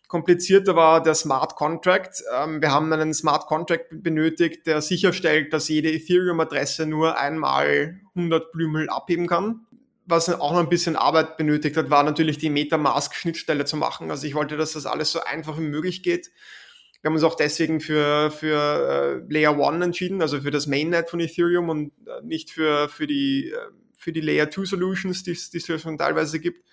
Komplizierter 0.08 0.76
war 0.76 1.04
der 1.04 1.16
Smart 1.16 1.56
Contract. 1.56 2.24
Ähm, 2.34 2.62
wir 2.62 2.72
haben 2.72 2.94
einen 2.94 3.14
Smart 3.14 3.48
Contract 3.48 3.88
benötigt, 3.92 4.66
der 4.66 4.82
sicherstellt, 4.82 5.52
dass 5.52 5.68
jede 5.68 5.92
Ethereum-Adresse 5.92 6.86
nur 6.86 7.20
einmal 7.20 8.00
100 8.16 8.52
Blümel 8.54 8.88
abheben 8.88 9.28
kann 9.28 9.66
was 10.06 10.30
auch 10.30 10.52
noch 10.52 10.60
ein 10.60 10.70
bisschen 10.70 10.96
Arbeit 10.96 11.38
benötigt 11.38 11.78
hat, 11.78 11.90
war 11.90 12.04
natürlich 12.04 12.38
die 12.38 12.50
Metamask-Schnittstelle 12.50 13.66
zu 13.66 13.78
machen. 13.78 14.12
Also 14.12 14.28
ich 14.28 14.36
wollte, 14.36 14.58
dass 14.58 14.74
das 14.74 14.86
alles 14.86 15.12
so 15.12 15.22
einfach 15.22 15.58
wie 15.58 15.64
möglich 15.64 16.04
geht. 16.04 16.32
Wir 17.02 17.10
haben 17.10 17.16
uns 17.16 17.24
auch 17.24 17.36
deswegen 17.36 17.82
für, 17.82 18.32
für 18.32 19.22
äh, 19.28 19.34
Layer 19.34 19.58
1 19.60 19.84
entschieden, 19.84 20.22
also 20.22 20.42
für 20.42 20.52
das 20.52 20.68
Mainnet 20.68 21.10
von 21.10 21.20
Ethereum 21.20 21.70
und 21.70 21.92
äh, 22.08 22.24
nicht 22.24 22.52
für, 22.52 22.90
für, 22.90 23.08
die, 23.08 23.52
äh, 23.52 23.58
für 23.98 24.12
die 24.12 24.22
Layer 24.22 24.50
2 24.50 24.66
Solutions, 24.66 25.24
die, 25.24 25.32
es 25.32 25.82
schon 25.82 25.98
teilweise 25.98 26.40
gibt. 26.40 26.66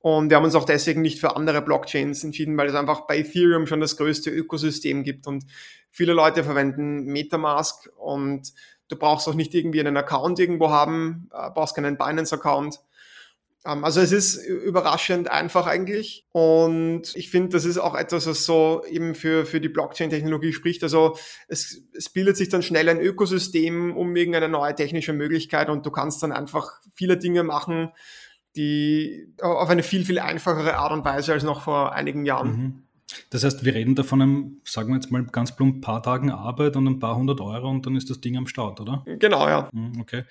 Und 0.00 0.28
wir 0.28 0.36
haben 0.36 0.44
uns 0.44 0.54
auch 0.54 0.66
deswegen 0.66 1.00
nicht 1.00 1.18
für 1.18 1.34
andere 1.34 1.62
Blockchains 1.62 2.24
entschieden, 2.24 2.58
weil 2.58 2.68
es 2.68 2.74
einfach 2.74 3.06
bei 3.06 3.18
Ethereum 3.18 3.66
schon 3.66 3.80
das 3.80 3.96
größte 3.96 4.30
Ökosystem 4.30 5.02
gibt 5.02 5.26
und 5.26 5.44
viele 5.90 6.12
Leute 6.12 6.44
verwenden 6.44 7.04
Metamask 7.04 7.88
und 7.96 8.52
Du 8.88 8.96
brauchst 8.96 9.28
auch 9.28 9.34
nicht 9.34 9.54
irgendwie 9.54 9.80
einen 9.80 9.96
Account 9.96 10.38
irgendwo 10.38 10.70
haben, 10.70 11.28
äh, 11.32 11.50
brauchst 11.50 11.74
keinen 11.74 11.96
Binance-Account. 11.96 12.80
Ähm, 13.66 13.84
also 13.84 14.00
es 14.00 14.12
ist 14.12 14.36
überraschend 14.36 15.30
einfach 15.30 15.66
eigentlich. 15.66 16.26
Und 16.32 17.14
ich 17.14 17.30
finde, 17.30 17.50
das 17.50 17.64
ist 17.64 17.78
auch 17.78 17.94
etwas, 17.94 18.26
was 18.26 18.44
so 18.44 18.84
eben 18.88 19.14
für, 19.14 19.46
für 19.46 19.60
die 19.60 19.68
Blockchain-Technologie 19.68 20.52
spricht. 20.52 20.82
Also 20.82 21.16
es, 21.48 21.82
es 21.96 22.08
bildet 22.10 22.36
sich 22.36 22.48
dann 22.48 22.62
schnell 22.62 22.88
ein 22.88 23.00
Ökosystem 23.00 23.96
um 23.96 24.14
irgendeine 24.14 24.48
neue 24.48 24.74
technische 24.74 25.12
Möglichkeit 25.12 25.70
und 25.70 25.86
du 25.86 25.90
kannst 25.90 26.22
dann 26.22 26.32
einfach 26.32 26.80
viele 26.94 27.16
Dinge 27.16 27.42
machen, 27.42 27.90
die 28.56 29.32
auf 29.40 29.68
eine 29.68 29.82
viel, 29.82 30.04
viel 30.04 30.18
einfachere 30.20 30.76
Art 30.76 30.92
und 30.92 31.04
Weise 31.04 31.32
als 31.32 31.42
noch 31.42 31.62
vor 31.62 31.92
einigen 31.92 32.24
Jahren. 32.24 32.48
Mhm. 32.48 32.83
Das 33.30 33.44
heißt, 33.44 33.64
wir 33.64 33.74
reden 33.74 33.94
da 33.94 34.02
von 34.02 34.22
einem, 34.22 34.60
sagen 34.64 34.88
wir 34.88 34.96
jetzt 34.96 35.10
mal 35.10 35.24
ganz 35.24 35.54
plump, 35.54 35.82
paar 35.82 36.02
Tagen 36.02 36.30
Arbeit 36.30 36.76
und 36.76 36.86
ein 36.86 36.98
paar 36.98 37.16
hundert 37.16 37.40
Euro 37.40 37.68
und 37.68 37.84
dann 37.84 37.96
ist 37.96 38.10
das 38.10 38.20
Ding 38.20 38.36
am 38.36 38.46
Start, 38.46 38.80
oder? 38.80 39.04
Genau, 39.18 39.46
ja. 39.48 39.68
Hm, 39.72 40.00
okay. 40.00 40.24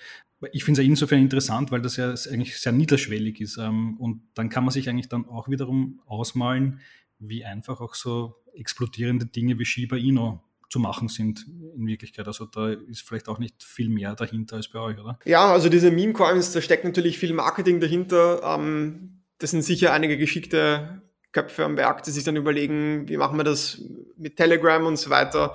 Ich 0.52 0.64
finde 0.64 0.82
es 0.82 0.86
ja 0.86 0.90
insofern 0.90 1.20
interessant, 1.20 1.72
weil 1.72 1.82
das 1.82 1.96
ja 1.98 2.10
eigentlich 2.10 2.60
sehr 2.60 2.74
niederschwellig 2.74 3.40
ist. 3.40 3.58
Ähm, 3.58 3.96
und 3.98 4.24
dann 4.34 4.50
kann 4.50 4.66
man 4.66 4.72
sich 4.72 4.90
eigentlich 4.90 5.08
dann 5.08 5.26
auch 5.28 5.48
wiederum 5.48 6.02
ausmalen, 6.06 6.82
wie 7.20 7.46
einfach 7.46 7.80
auch 7.80 7.96
so 7.96 8.36
explodierende 8.54 9.26
Dinge 9.26 9.58
wie 9.60 9.66
Shiba 9.66 9.96
Inu 9.96 10.40
zu 10.70 10.80
machen 10.80 11.08
sind 11.08 11.46
in 11.76 11.86
Wirklichkeit. 11.86 12.28
Also 12.28 12.46
da 12.46 12.72
ist 12.72 13.02
vielleicht 13.02 13.30
auch 13.30 13.40
nicht 13.40 13.64
viel 13.64 13.90
mehr 13.90 14.16
dahinter 14.16 14.56
als 14.58 14.68
bei 14.68 14.80
euch, 14.80 15.00
oder? 15.00 15.20
Ja, 15.24 15.52
also 15.52 15.70
diese 15.70 15.92
Meme-Coins, 15.92 16.52
da 16.52 16.62
steckt 16.62 16.84
natürlich 16.84 17.20
viel 17.20 17.34
Marketing 17.34 17.80
dahinter. 17.80 18.42
Ähm, 18.44 19.22
das 19.38 19.52
sind 19.52 19.62
sicher 19.62 19.94
einige 19.94 20.18
geschickte 20.18 21.04
Köpfe 21.34 21.66
am 21.66 21.78
Werk, 21.78 22.04
die 22.04 22.12
sich 22.12 22.24
dann 22.24 22.36
überlegen, 22.36 23.08
wie 23.10 23.18
machen 23.18 23.38
wir 23.38 23.44
das 23.44 23.82
mit 24.18 24.38
Telegram 24.38 24.86
und 24.86 24.98
so 24.98 25.10
weiter, 25.10 25.54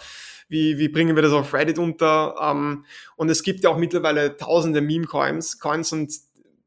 wie, 0.48 0.78
wie 0.78 0.88
bringen 0.88 1.16
wir 1.16 1.22
das 1.22 1.32
auf 1.32 1.54
Reddit 1.54 1.78
unter. 1.78 2.34
Ähm, 2.40 2.84
und 3.16 3.30
es 3.30 3.42
gibt 3.42 3.64
ja 3.64 3.70
auch 3.70 3.78
mittlerweile 3.78 4.36
tausende 4.36 4.80
Meme-Coins 4.80 5.58
Coins 5.58 5.92
und 5.92 6.12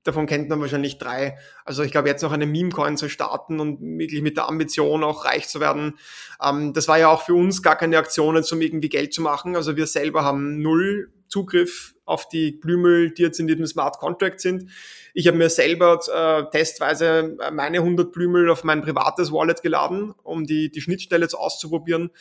davon 0.03 0.25
kennt 0.25 0.49
man 0.49 0.59
wahrscheinlich 0.61 0.97
drei. 0.97 1.37
Also 1.65 1.83
ich 1.83 1.91
glaube, 1.91 2.07
jetzt 2.07 2.21
noch 2.23 2.31
eine 2.31 2.47
Meme-Coin 2.47 2.97
zu 2.97 3.09
starten 3.09 3.59
und 3.59 3.79
wirklich 3.81 4.21
mit 4.21 4.37
der 4.37 4.47
Ambition 4.49 5.03
auch 5.03 5.25
reich 5.25 5.47
zu 5.47 5.59
werden, 5.59 5.97
ähm, 6.43 6.73
das 6.73 6.87
war 6.87 6.97
ja 6.97 7.09
auch 7.09 7.23
für 7.23 7.35
uns 7.35 7.61
gar 7.61 7.75
keine 7.75 7.97
Aktion, 7.97 8.35
um 8.35 8.61
irgendwie 8.61 8.89
Geld 8.89 9.13
zu 9.13 9.21
machen. 9.21 9.55
Also 9.55 9.75
wir 9.75 9.87
selber 9.87 10.23
haben 10.23 10.61
null 10.61 11.11
Zugriff 11.27 11.95
auf 12.11 12.27
die 12.27 12.51
Blümel, 12.51 13.11
die 13.11 13.23
jetzt 13.23 13.39
in 13.39 13.47
diesem 13.47 13.65
Smart 13.65 13.97
Contract 13.97 14.41
sind. 14.41 14.69
Ich 15.13 15.27
habe 15.27 15.37
mir 15.37 15.49
selber 15.49 15.99
äh, 16.13 16.49
testweise 16.51 17.37
meine 17.53 17.79
100 17.79 18.11
Blümel 18.11 18.49
auf 18.49 18.63
mein 18.63 18.81
privates 18.81 19.31
Wallet 19.31 19.61
geladen, 19.61 20.13
um 20.23 20.45
die, 20.45 20.69
die 20.69 20.81
Schnittstelle 20.81 21.23
jetzt 21.23 21.33
auszuprobieren. 21.33 22.11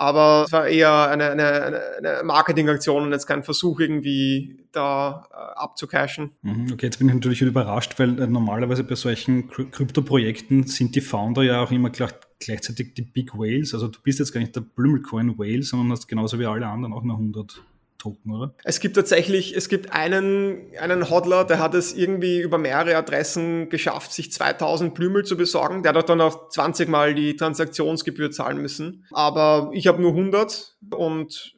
Aber 0.00 0.44
es 0.46 0.52
war 0.52 0.66
eher 0.66 1.10
eine, 1.10 1.32
eine, 1.32 1.82
eine 1.98 2.22
Marketingaktion 2.24 3.02
und 3.02 3.12
jetzt 3.12 3.26
kein 3.26 3.44
Versuch, 3.44 3.80
irgendwie 3.80 4.64
da 4.72 5.28
äh, 5.30 5.58
abzucashen. 5.58 6.30
Mhm, 6.40 6.72
okay, 6.72 6.86
jetzt 6.86 6.98
bin 6.98 7.08
ich 7.08 7.14
natürlich 7.14 7.42
überrascht, 7.42 7.98
weil 7.98 8.18
äh, 8.18 8.26
normalerweise 8.26 8.82
bei 8.82 8.94
solchen 8.94 9.50
Krypto-Projekten 9.50 10.66
sind 10.66 10.94
die 10.94 11.02
Founder 11.02 11.42
ja 11.42 11.62
auch 11.62 11.70
immer 11.70 11.90
gleich, 11.90 12.12
gleichzeitig 12.38 12.94
die 12.94 13.02
Big 13.02 13.34
Whales. 13.34 13.74
Also 13.74 13.88
du 13.88 14.00
bist 14.02 14.20
jetzt 14.20 14.32
gar 14.32 14.40
nicht 14.40 14.56
der 14.56 14.62
Blümelcoin 14.62 15.38
Whale, 15.38 15.62
sondern 15.62 15.92
hast 15.92 16.08
genauso 16.08 16.38
wie 16.38 16.46
alle 16.46 16.66
anderen 16.66 16.94
auch 16.94 17.02
nur 17.02 17.16
100 17.16 17.62
Token, 18.00 18.32
oder? 18.32 18.54
Es 18.64 18.80
gibt 18.80 18.96
tatsächlich, 18.96 19.56
es 19.56 19.68
gibt 19.68 19.92
einen, 19.92 20.72
einen 20.80 21.08
Hodler, 21.08 21.44
der 21.44 21.60
hat 21.60 21.74
es 21.74 21.92
irgendwie 21.92 22.40
über 22.40 22.58
mehrere 22.58 22.96
Adressen 22.96 23.68
geschafft, 23.68 24.12
sich 24.12 24.32
2000 24.32 24.94
Blümel 24.94 25.24
zu 25.24 25.36
besorgen. 25.36 25.84
Der 25.84 25.92
hat 25.92 26.08
dann 26.08 26.20
auch 26.20 26.48
20 26.48 26.88
Mal 26.88 27.14
die 27.14 27.36
Transaktionsgebühr 27.36 28.32
zahlen 28.32 28.58
müssen. 28.58 29.06
Aber 29.12 29.70
ich 29.72 29.86
habe 29.86 30.02
nur 30.02 30.10
100 30.12 30.76
und 30.90 31.54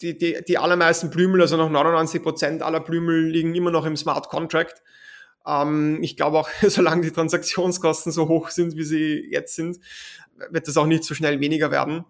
die, 0.00 0.18
die, 0.18 0.38
die 0.46 0.58
allermeisten 0.58 1.10
Blümel, 1.10 1.40
also 1.40 1.56
noch 1.56 1.70
99 1.70 2.22
Prozent 2.22 2.62
aller 2.62 2.80
Blümel 2.80 3.28
liegen 3.28 3.54
immer 3.54 3.70
noch 3.70 3.84
im 3.84 3.96
Smart 3.96 4.28
Contract. 4.28 4.82
Ähm, 5.46 5.98
ich 6.02 6.16
glaube 6.16 6.38
auch, 6.38 6.48
solange 6.62 7.02
die 7.02 7.12
Transaktionskosten 7.12 8.12
so 8.12 8.28
hoch 8.28 8.48
sind, 8.48 8.76
wie 8.76 8.84
sie 8.84 9.28
jetzt 9.30 9.54
sind, 9.54 9.78
wird 10.50 10.66
das 10.66 10.76
auch 10.76 10.86
nicht 10.86 11.04
so 11.04 11.14
schnell 11.14 11.40
weniger 11.40 11.70
werden. 11.70 12.04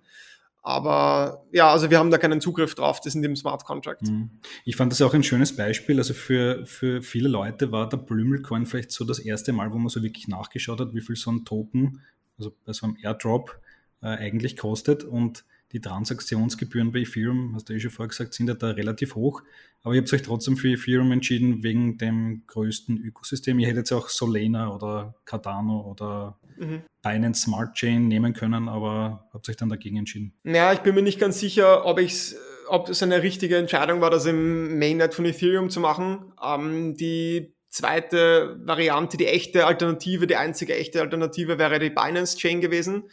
Aber 0.63 1.45
ja, 1.51 1.73
also 1.73 1.91
wir 1.91 1.99
haben 1.99 2.13
da 2.13 2.19
keinen 2.19 2.41
Zugriff 2.41 2.77
drauf, 2.77 3.01
das 3.01 3.15
sind 3.15 3.25
im 3.25 3.35
Smart 3.35 3.65
Contract. 3.65 4.03
Mhm. 4.03 4.31
Ich 4.65 4.77
fand 4.77 4.93
das 4.93 5.03
auch 5.03 5.13
ein 5.13 5.25
schönes 5.25 5.57
Beispiel. 5.57 5.99
Also 5.99 6.15
für, 6.15 6.65
für 6.67 7.03
viele 7.03 7.29
Leute 7.29 7.73
war 7.73 7.89
der 7.89 7.97
Blümelcoin 7.97 8.67
vielleicht 8.67 8.93
so 8.93 9.05
das 9.05 9.19
erste 9.19 9.53
Mal, 9.53 9.73
wo 9.73 9.79
man 9.79 9.89
so 9.89 10.03
wirklich 10.03 10.29
nachgeschaut 10.29 10.81
hat, 10.81 10.95
wie 10.95 11.01
viel 11.01 11.17
so 11.17 11.33
ein 11.33 11.45
Token, 11.45 12.01
also 12.39 12.53
bei 12.65 12.73
so 12.73 12.87
einem 12.87 12.97
Airdrop, 13.03 13.61
äh, 14.03 14.07
eigentlich 14.07 14.57
kostet. 14.57 15.03
Und 15.03 15.45
die 15.73 15.81
Transaktionsgebühren 15.81 16.93
bei 16.93 17.01
Ethereum, 17.01 17.53
hast 17.55 17.69
du 17.69 17.73
eh 17.73 17.81
schon 17.81 17.91
vorher 17.91 18.09
gesagt, 18.09 18.35
sind 18.35 18.49
ja 18.49 18.55
da 18.55 18.71
relativ 18.71 19.15
hoch. 19.15 19.43
Aber 19.83 19.95
ihr 19.95 20.01
habt 20.01 20.13
euch 20.13 20.23
trotzdem 20.23 20.57
für 20.57 20.73
Ethereum 20.73 21.11
entschieden, 21.13 21.63
wegen 21.63 21.99
dem 21.99 22.45
größten 22.47 22.99
Ökosystem. 22.99 23.59
Ihr 23.59 23.69
hättet 23.69 23.91
ja 23.91 23.97
auch 23.97 24.09
Solana 24.09 24.75
oder 24.75 25.15
Cardano 25.25 25.81
oder 25.91 26.39
mhm. 26.59 26.83
Binance 27.03 27.43
Smart 27.43 27.75
Chain 27.75 28.09
nehmen 28.09 28.33
können, 28.35 28.69
aber 28.69 29.29
habt 29.33 29.49
euch 29.49 29.57
dann 29.57 29.71
dagegen 29.71 29.97
entschieden. 29.97 30.35
Ja, 30.45 30.73
ich 30.73 30.81
bin 30.81 30.95
mir 30.95 31.03
nicht 31.03 31.19
ganz 31.19 31.41
sicher, 31.41 31.87
ob 31.87 31.99
ich 31.99 32.35
ob 32.69 32.89
es 32.89 33.03
eine 33.03 33.23
richtige 33.23 33.59
Entscheidung 33.59 34.01
war, 34.01 34.11
das 34.11 34.25
im 34.25 34.79
Mainnet 34.79 35.13
von 35.15 35.27
Ethereum 35.27 35.69
zu 35.69 35.81
machen. 35.81 36.33
Ähm, 36.43 36.95
die 36.95 37.55
zweite 37.69 38.61
Variante, 38.65 39.17
die 39.17 39.27
echte 39.27 39.67
Alternative, 39.67 40.27
die 40.27 40.37
einzige 40.37 40.75
echte 40.77 41.01
Alternative 41.01 41.59
wäre 41.59 41.79
die 41.79 41.91
Binance 41.91 42.37
Chain 42.37 42.61
gewesen. 42.61 43.05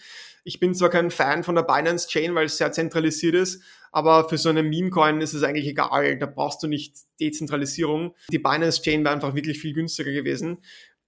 Ich 0.43 0.59
bin 0.59 0.73
zwar 0.73 0.89
kein 0.89 1.11
Fan 1.11 1.43
von 1.43 1.55
der 1.55 1.63
Binance 1.63 2.07
Chain, 2.07 2.35
weil 2.35 2.45
es 2.45 2.57
sehr 2.57 2.71
zentralisiert 2.71 3.35
ist, 3.35 3.61
aber 3.91 4.29
für 4.29 4.37
so 4.37 4.49
einen 4.49 4.69
Meme-Coin 4.69 5.21
ist 5.21 5.33
es 5.33 5.43
eigentlich 5.43 5.67
egal. 5.67 6.17
Da 6.17 6.25
brauchst 6.25 6.61
du 6.63 6.67
nicht 6.67 6.95
Dezentralisierung. 7.19 8.15
Die 8.31 8.39
Binance 8.39 8.81
Chain 8.81 9.03
wäre 9.03 9.13
einfach 9.13 9.35
wirklich 9.35 9.59
viel 9.59 9.73
günstiger 9.73 10.11
gewesen. 10.11 10.59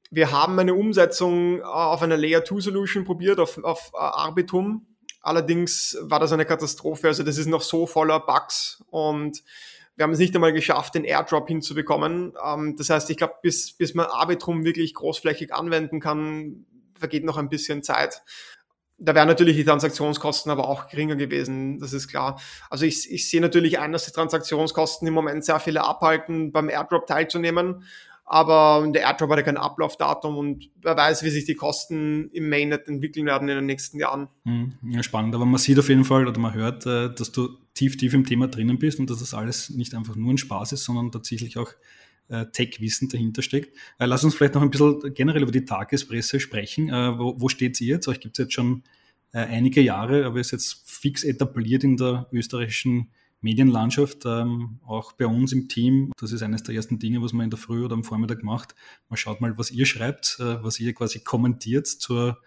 Wir 0.10 0.32
haben 0.32 0.60
eine 0.60 0.74
Umsetzung 0.74 1.60
äh, 1.60 1.64
auf 1.64 2.02
einer 2.02 2.18
Layer 2.18 2.44
2 2.44 2.60
Solution 2.60 3.06
probiert, 3.06 3.40
auf, 3.40 3.58
auf 3.64 3.92
äh, 3.94 3.98
Arbitum. 3.98 4.86
Allerdings 5.22 5.98
war 6.02 6.20
das 6.20 6.34
eine 6.34 6.46
Katastrophe. 6.46 7.08
Also 7.08 7.24
das 7.24 7.38
ist 7.38 7.48
noch 7.48 7.62
so 7.62 7.86
voller 7.86 8.20
Bugs 8.20 8.84
und 8.88 9.42
wir 9.96 10.04
haben 10.04 10.12
es 10.14 10.20
nicht 10.20 10.34
einmal 10.34 10.54
geschafft, 10.54 10.96
den 10.96 11.04
Airdrop 11.04 11.48
hinzubekommen. 11.48 12.34
Ähm, 12.44 12.76
das 12.76 12.90
heißt, 12.90 13.10
ich 13.10 13.18
glaube, 13.18 13.36
bis, 13.42 13.74
bis 13.74 13.94
man 13.94 14.08
Arbitrum 14.08 14.66
wirklich 14.66 14.94
großflächig 14.96 15.54
anwenden 15.54 16.00
kann, 16.00 16.66
vergeht 16.98 17.24
noch 17.24 17.38
ein 17.38 17.50
bisschen 17.50 17.84
Zeit 17.84 18.24
da 19.02 19.16
wären 19.16 19.28
natürlich 19.28 19.56
die 19.56 19.66
Transaktionskosten 19.66 20.52
aber 20.52 20.68
auch 20.68 20.88
geringer 20.88 21.16
gewesen, 21.16 21.80
das 21.80 21.92
ist 21.92 22.08
klar. 22.08 22.40
Also 22.70 22.86
ich, 22.86 23.12
ich 23.12 23.30
sehe 23.30 23.42
natürlich 23.42 23.80
ein, 23.80 23.92
dass 23.92 24.06
die 24.06 24.12
Transaktionskosten 24.12 25.08
im 25.08 25.14
Moment 25.14 25.44
sehr 25.44 25.60
viele 25.60 25.84
abhalten, 25.84 26.52
beim 26.52 26.70
Airdrop 26.70 27.08
teilzunehmen. 27.08 27.84
aber 28.26 28.88
der 28.94 29.02
Airdrop 29.02 29.32
hat 29.32 29.40
ja 29.40 29.44
kein 29.44 29.58
Ablaufdatum 29.58 30.38
und 30.38 30.70
wer 30.82 30.96
weiß, 30.96 31.24
wie 31.24 31.32
sich 31.32 31.46
die 31.46 31.56
Kosten 31.56 32.30
im 32.32 32.48
Mainnet 32.48 32.88
entwickeln 32.88 33.26
werden 33.26 33.50
in 33.50 33.56
den 33.56 33.66
nächsten 33.66 33.98
Jahren. 33.98 34.30
Hm, 34.46 34.74
ja, 34.84 35.02
spannend, 35.04 35.34
aber 35.34 35.46
man 35.46 35.60
sieht 35.60 35.80
auf 35.80 35.90
jeden 35.90 36.06
Fall 36.06 36.28
oder 36.28 36.40
man 36.40 36.54
hört, 36.54 36.86
äh, 36.86 37.14
dass 37.14 37.32
du 37.32 37.50
tief, 37.74 37.98
tief 37.98 38.14
im 38.14 38.26
Thema 38.26 38.48
drinnen 38.48 38.78
bist 38.78 39.00
und 39.00 39.10
dass 39.10 39.20
das 39.20 39.34
alles 39.34 39.72
nicht 39.72 39.96
einfach 39.96 40.16
nur 40.16 40.32
ein 40.32 40.38
Spaß 40.38 40.74
ist, 40.74 40.84
sondern 40.84 41.12
tatsächlich 41.12 41.58
auch 41.58 41.72
Tech-Wissen 42.28 43.10
dahinter 43.10 43.42
steckt. 43.42 43.78
Äh, 44.00 44.06
lass 44.06 44.24
uns 44.24 44.36
vielleicht 44.36 44.56
noch 44.56 44.62
ein 44.62 44.72
bisschen 44.72 45.14
generell 45.14 45.44
über 45.44 45.52
die 45.52 45.66
Tagespresse 45.66 46.40
sprechen. 46.40 46.90
Wo, 46.90 47.40
wo 47.40 47.50
steht 47.50 47.80
ihr 47.82 47.88
jetzt? 47.88 48.08
Euch 48.08 48.20
gibt 48.20 48.38
es 48.38 48.46
jetzt 48.46 48.54
schon 48.54 48.84
einige 49.34 49.82
Jahre, 49.82 50.26
aber 50.26 50.40
ist 50.40 50.52
jetzt 50.52 50.84
fix 50.86 51.24
etabliert 51.24 51.86
in 51.86 51.96
der 51.96 52.28
österreichischen 52.34 53.12
Medienlandschaft, 53.42 54.26
ähm, 54.26 54.80
auch 54.86 55.14
bei 55.14 55.26
uns 55.26 55.52
im 55.52 55.68
Team. 55.68 56.12
Das 56.20 56.32
ist 56.32 56.44
eines 56.44 56.64
der 56.64 56.76
ersten 56.76 57.00
Dinge, 57.00 57.22
was 57.22 57.34
man 57.34 57.46
in 57.46 57.50
der 57.50 57.60
Früh 57.60 57.84
oder 57.84 57.96
am 57.96 58.04
Vormittag 58.04 58.44
macht. 58.44 58.76
Man 59.10 59.18
schaut 59.18 59.42
mal, 59.42 59.58
was 59.58 59.72
ihr 59.72 59.86
schreibt, 59.86 60.38
äh, 60.40 60.64
was 60.64 60.80
ihr 60.80 60.94
quasi 60.94 61.24
kommentiert 61.24 61.88
zur, 61.88 62.38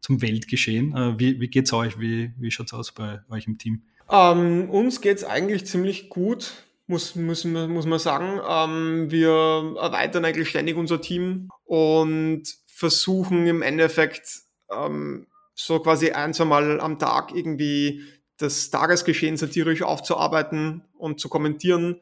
zum 0.00 0.22
Weltgeschehen. 0.22 0.96
Äh, 0.96 1.18
wie 1.18 1.40
wie 1.40 1.58
es 1.58 1.72
euch? 1.72 1.98
Wie, 1.98 2.32
wie 2.38 2.48
es 2.48 2.72
aus 2.72 2.92
bei 2.92 3.20
euch 3.28 3.46
im 3.46 3.58
Team? 3.58 3.82
Ähm, 4.08 4.70
uns 4.70 5.00
es 5.02 5.24
eigentlich 5.24 5.66
ziemlich 5.66 6.08
gut, 6.08 6.65
muss, 6.86 7.14
muss, 7.14 7.44
muss 7.44 7.86
man 7.86 7.98
sagen. 7.98 8.40
Ähm, 8.48 9.10
wir 9.10 9.76
erweitern 9.80 10.24
eigentlich 10.24 10.48
ständig 10.48 10.76
unser 10.76 11.00
Team 11.00 11.50
und 11.64 12.44
versuchen 12.66 13.46
im 13.46 13.62
Endeffekt 13.62 14.42
ähm, 14.70 15.26
so 15.54 15.80
quasi 15.80 16.10
ein, 16.10 16.34
zwei 16.34 16.78
am 16.78 16.98
Tag 16.98 17.34
irgendwie 17.34 18.02
das 18.38 18.70
Tagesgeschehen 18.70 19.36
satirisch 19.36 19.82
aufzuarbeiten 19.82 20.82
und 20.98 21.20
zu 21.20 21.28
kommentieren 21.28 22.00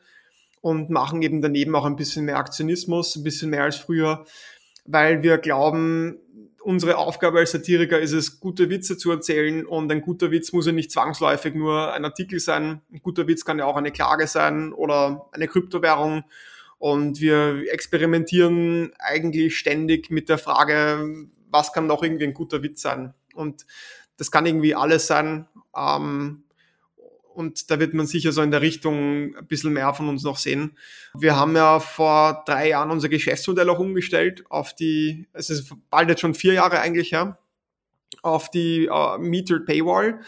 und 0.60 0.90
machen 0.90 1.22
eben 1.22 1.40
daneben 1.40 1.76
auch 1.76 1.84
ein 1.84 1.96
bisschen 1.96 2.24
mehr 2.24 2.38
Aktionismus, 2.38 3.16
ein 3.16 3.22
bisschen 3.22 3.50
mehr 3.50 3.62
als 3.62 3.76
früher, 3.76 4.24
weil 4.84 5.22
wir 5.22 5.38
glauben, 5.38 6.18
unsere 6.64 6.96
Aufgabe 6.96 7.38
als 7.38 7.52
Satiriker 7.52 8.00
ist 8.00 8.12
es, 8.12 8.40
gute 8.40 8.70
Witze 8.70 8.96
zu 8.96 9.10
erzählen 9.10 9.66
und 9.66 9.92
ein 9.92 10.00
guter 10.00 10.30
Witz 10.30 10.52
muss 10.52 10.66
ja 10.66 10.72
nicht 10.72 10.90
zwangsläufig 10.90 11.54
nur 11.54 11.92
ein 11.92 12.04
Artikel 12.04 12.40
sein. 12.40 12.80
Ein 12.90 13.02
guter 13.02 13.28
Witz 13.28 13.44
kann 13.44 13.58
ja 13.58 13.66
auch 13.66 13.76
eine 13.76 13.92
Klage 13.92 14.26
sein 14.26 14.72
oder 14.72 15.28
eine 15.32 15.46
Kryptowährung. 15.46 16.24
Und 16.78 17.20
wir 17.20 17.70
experimentieren 17.72 18.92
eigentlich 18.98 19.58
ständig 19.58 20.10
mit 20.10 20.28
der 20.28 20.38
Frage, 20.38 21.26
was 21.50 21.72
kann 21.72 21.86
noch 21.86 22.02
irgendwie 22.02 22.24
ein 22.24 22.34
guter 22.34 22.62
Witz 22.62 22.82
sein? 22.82 23.14
Und 23.34 23.66
das 24.16 24.30
kann 24.30 24.46
irgendwie 24.46 24.74
alles 24.74 25.06
sein. 25.06 25.46
Ähm, 25.76 26.44
und 27.34 27.70
da 27.70 27.80
wird 27.80 27.94
man 27.94 28.06
sicher 28.06 28.32
so 28.32 28.42
in 28.42 28.50
der 28.50 28.62
Richtung 28.62 29.36
ein 29.36 29.46
bisschen 29.46 29.72
mehr 29.72 29.92
von 29.94 30.08
uns 30.08 30.22
noch 30.22 30.38
sehen. 30.38 30.76
Wir 31.14 31.36
haben 31.36 31.56
ja 31.56 31.80
vor 31.80 32.42
drei 32.46 32.68
Jahren 32.68 32.90
unser 32.90 33.08
Geschäftsmodell 33.08 33.68
auch 33.68 33.78
umgestellt 33.78 34.44
auf 34.50 34.74
die, 34.74 35.28
es 35.32 35.50
ist 35.50 35.72
bald 35.90 36.08
jetzt 36.08 36.20
schon 36.20 36.34
vier 36.34 36.54
Jahre 36.54 36.80
eigentlich 36.80 37.12
her, 37.12 37.38
auf 38.22 38.50
die 38.50 38.88
uh, 38.88 39.18
Metered 39.18 39.66
Paywall. 39.66 40.20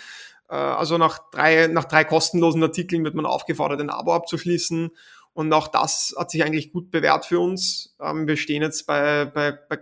Uh, 0.49 0.55
also 0.55 0.99
nach 0.99 1.31
drei, 1.31 1.69
nach 1.69 1.85
drei 1.85 2.05
kostenlosen 2.05 2.63
Artikeln 2.63 3.05
wird 3.05 3.15
man 3.15 3.27
aufgefordert, 3.27 3.81
ein 3.81 3.91
Abo 3.91 4.13
abzuschließen. 4.13 4.91
Und 5.33 5.53
auch 5.53 5.69
das 5.69 6.15
hat 6.19 6.31
sich 6.31 6.43
eigentlich 6.45 6.73
gut 6.73 6.91
bewährt 6.91 7.27
für 7.27 7.41
uns. 7.41 7.95
Um, 7.99 8.21
ähm, 8.21 8.29
wir 8.29 8.37
stehen 8.37 8.63
jetzt 8.63 8.87
bei, 8.87 9.27
bei, 9.27 9.53
bei 9.53 9.79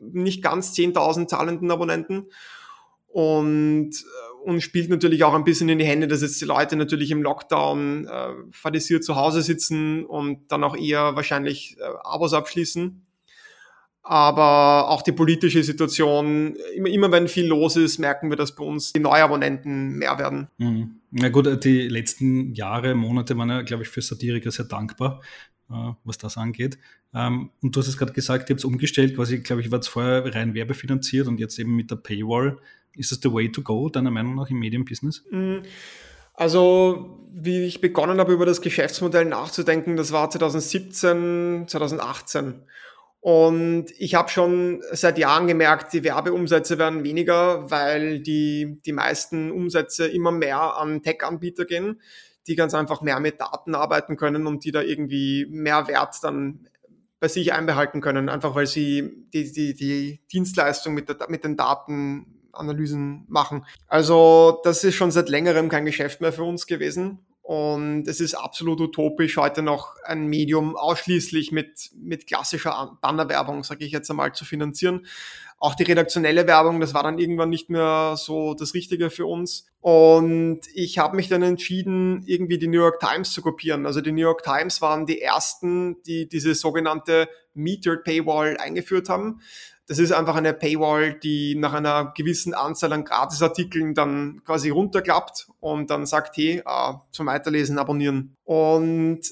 nicht 0.00 0.42
ganz 0.42 0.72
10.000 0.72 1.28
zahlenden 1.28 1.70
Abonnenten 1.70 2.26
und 3.08 3.90
äh, 3.90 4.27
und 4.44 4.60
spielt 4.60 4.90
natürlich 4.90 5.24
auch 5.24 5.34
ein 5.34 5.44
bisschen 5.44 5.68
in 5.68 5.78
die 5.78 5.84
Hände, 5.84 6.08
dass 6.08 6.22
jetzt 6.22 6.40
die 6.40 6.44
Leute 6.44 6.76
natürlich 6.76 7.10
im 7.10 7.22
Lockdown 7.22 8.06
äh, 8.06 8.28
fadisiert 8.50 9.04
zu 9.04 9.16
Hause 9.16 9.42
sitzen 9.42 10.04
und 10.04 10.50
dann 10.50 10.64
auch 10.64 10.76
eher 10.76 11.16
wahrscheinlich 11.16 11.76
äh, 11.78 11.82
Abos 12.02 12.32
abschließen. 12.32 13.04
Aber 14.02 14.88
auch 14.88 15.02
die 15.02 15.12
politische 15.12 15.62
Situation, 15.62 16.56
immer, 16.74 16.88
immer 16.88 17.12
wenn 17.12 17.28
viel 17.28 17.46
los 17.46 17.76
ist, 17.76 17.98
merken 17.98 18.30
wir, 18.30 18.36
dass 18.38 18.54
bei 18.54 18.64
uns 18.64 18.94
die 18.94 19.00
Neuabonnenten 19.00 19.98
mehr 19.98 20.18
werden. 20.18 20.48
Mhm. 20.56 21.00
Na 21.10 21.28
gut, 21.28 21.62
die 21.64 21.88
letzten 21.88 22.54
Jahre, 22.54 22.94
Monate 22.94 23.36
waren 23.36 23.50
ja, 23.50 23.62
glaube 23.62 23.82
ich, 23.82 23.90
für 23.90 24.00
Satiriker 24.00 24.50
sehr 24.50 24.64
dankbar, 24.64 25.20
äh, 25.70 25.92
was 26.04 26.16
das 26.16 26.38
angeht. 26.38 26.78
Ähm, 27.12 27.50
und 27.60 27.76
du 27.76 27.80
hast 27.80 27.88
es 27.88 27.98
gerade 27.98 28.12
gesagt, 28.12 28.48
ihr 28.48 28.54
habt 28.54 28.60
es 28.60 28.64
umgestellt, 28.64 29.14
quasi, 29.14 29.40
glaube 29.40 29.62
ich, 29.62 29.70
war 29.70 29.80
es 29.80 29.88
vorher 29.88 30.34
rein 30.34 30.54
werbefinanziert 30.54 31.26
und 31.26 31.38
jetzt 31.38 31.58
eben 31.58 31.76
mit 31.76 31.90
der 31.90 31.96
Paywall. 31.96 32.58
Ist 32.94 33.12
das 33.12 33.20
the 33.22 33.32
way 33.32 33.50
to 33.50 33.62
go, 33.62 33.88
deiner 33.88 34.10
Meinung 34.10 34.34
nach, 34.34 34.50
im 34.50 34.58
Medienbusiness? 34.58 35.24
Mhm. 35.30 35.62
Also, 36.34 37.26
wie 37.32 37.64
ich 37.64 37.80
begonnen 37.80 38.20
habe, 38.20 38.32
über 38.32 38.46
das 38.46 38.60
Geschäftsmodell 38.60 39.24
nachzudenken, 39.24 39.96
das 39.96 40.12
war 40.12 40.30
2017, 40.30 41.64
2018. 41.66 42.62
Und 43.20 43.86
ich 43.98 44.14
habe 44.14 44.28
schon 44.28 44.80
seit 44.92 45.18
Jahren 45.18 45.48
gemerkt, 45.48 45.92
die 45.92 46.04
Werbeumsätze 46.04 46.78
werden 46.78 47.02
weniger, 47.02 47.68
weil 47.70 48.20
die, 48.20 48.80
die 48.86 48.92
meisten 48.92 49.50
Umsätze 49.50 50.06
immer 50.06 50.30
mehr 50.30 50.76
an 50.76 51.02
Tech-Anbieter 51.02 51.64
gehen, 51.64 52.00
die 52.46 52.54
ganz 52.54 52.74
einfach 52.74 53.02
mehr 53.02 53.18
mit 53.18 53.40
Daten 53.40 53.74
arbeiten 53.74 54.16
können 54.16 54.46
und 54.46 54.64
die 54.64 54.70
da 54.70 54.80
irgendwie 54.80 55.46
mehr 55.50 55.88
Wert 55.88 56.16
dann 56.22 56.68
bei 57.20 57.26
sich 57.26 57.52
einbehalten 57.52 58.00
können, 58.00 58.28
einfach 58.28 58.54
weil 58.54 58.68
sie 58.68 59.26
die, 59.34 59.50
die, 59.50 59.74
die 59.74 60.20
Dienstleistung 60.32 60.94
mit, 60.94 61.08
der, 61.08 61.16
mit 61.28 61.42
den 61.42 61.56
Daten 61.56 62.37
Analysen 62.58 63.24
machen. 63.28 63.64
Also 63.86 64.60
das 64.64 64.84
ist 64.84 64.94
schon 64.94 65.10
seit 65.10 65.28
längerem 65.28 65.68
kein 65.68 65.84
Geschäft 65.84 66.20
mehr 66.20 66.32
für 66.32 66.44
uns 66.44 66.66
gewesen. 66.66 67.20
Und 67.48 68.06
es 68.06 68.20
ist 68.20 68.34
absolut 68.34 68.78
utopisch, 68.78 69.38
heute 69.38 69.62
noch 69.62 69.94
ein 70.04 70.26
Medium 70.26 70.76
ausschließlich 70.76 71.50
mit, 71.50 71.90
mit 71.96 72.26
klassischer 72.26 72.98
Bannerwerbung, 73.00 73.64
sage 73.64 73.86
ich 73.86 73.92
jetzt 73.92 74.10
einmal, 74.10 74.34
zu 74.34 74.44
finanzieren. 74.44 75.06
Auch 75.60 75.74
die 75.74 75.82
redaktionelle 75.82 76.46
Werbung, 76.46 76.80
das 76.80 76.94
war 76.94 77.02
dann 77.02 77.18
irgendwann 77.18 77.50
nicht 77.50 77.68
mehr 77.68 78.14
so 78.16 78.54
das 78.54 78.74
Richtige 78.74 79.10
für 79.10 79.26
uns. 79.26 79.66
Und 79.80 80.60
ich 80.72 80.98
habe 80.98 81.16
mich 81.16 81.28
dann 81.28 81.42
entschieden, 81.42 82.22
irgendwie 82.26 82.58
die 82.58 82.68
New 82.68 82.80
York 82.80 83.00
Times 83.00 83.32
zu 83.32 83.42
kopieren. 83.42 83.84
Also 83.84 84.00
die 84.00 84.12
New 84.12 84.22
York 84.22 84.42
Times 84.42 84.80
waren 84.80 85.06
die 85.06 85.20
ersten, 85.20 86.00
die 86.04 86.28
diese 86.28 86.54
sogenannte 86.54 87.28
Metered 87.54 88.04
Paywall 88.04 88.56
eingeführt 88.56 89.08
haben. 89.08 89.40
Das 89.88 89.98
ist 89.98 90.12
einfach 90.12 90.36
eine 90.36 90.52
Paywall, 90.52 91.14
die 91.14 91.54
nach 91.54 91.72
einer 91.72 92.12
gewissen 92.14 92.52
Anzahl 92.52 92.92
an 92.92 93.04
Gratisartikeln 93.04 93.94
dann 93.94 94.42
quasi 94.44 94.68
runterklappt 94.68 95.48
und 95.60 95.90
dann 95.90 96.04
sagt, 96.04 96.36
hey, 96.36 96.62
äh, 96.64 96.92
zum 97.10 97.26
Weiterlesen 97.26 97.78
abonnieren. 97.78 98.36
Und 98.44 99.22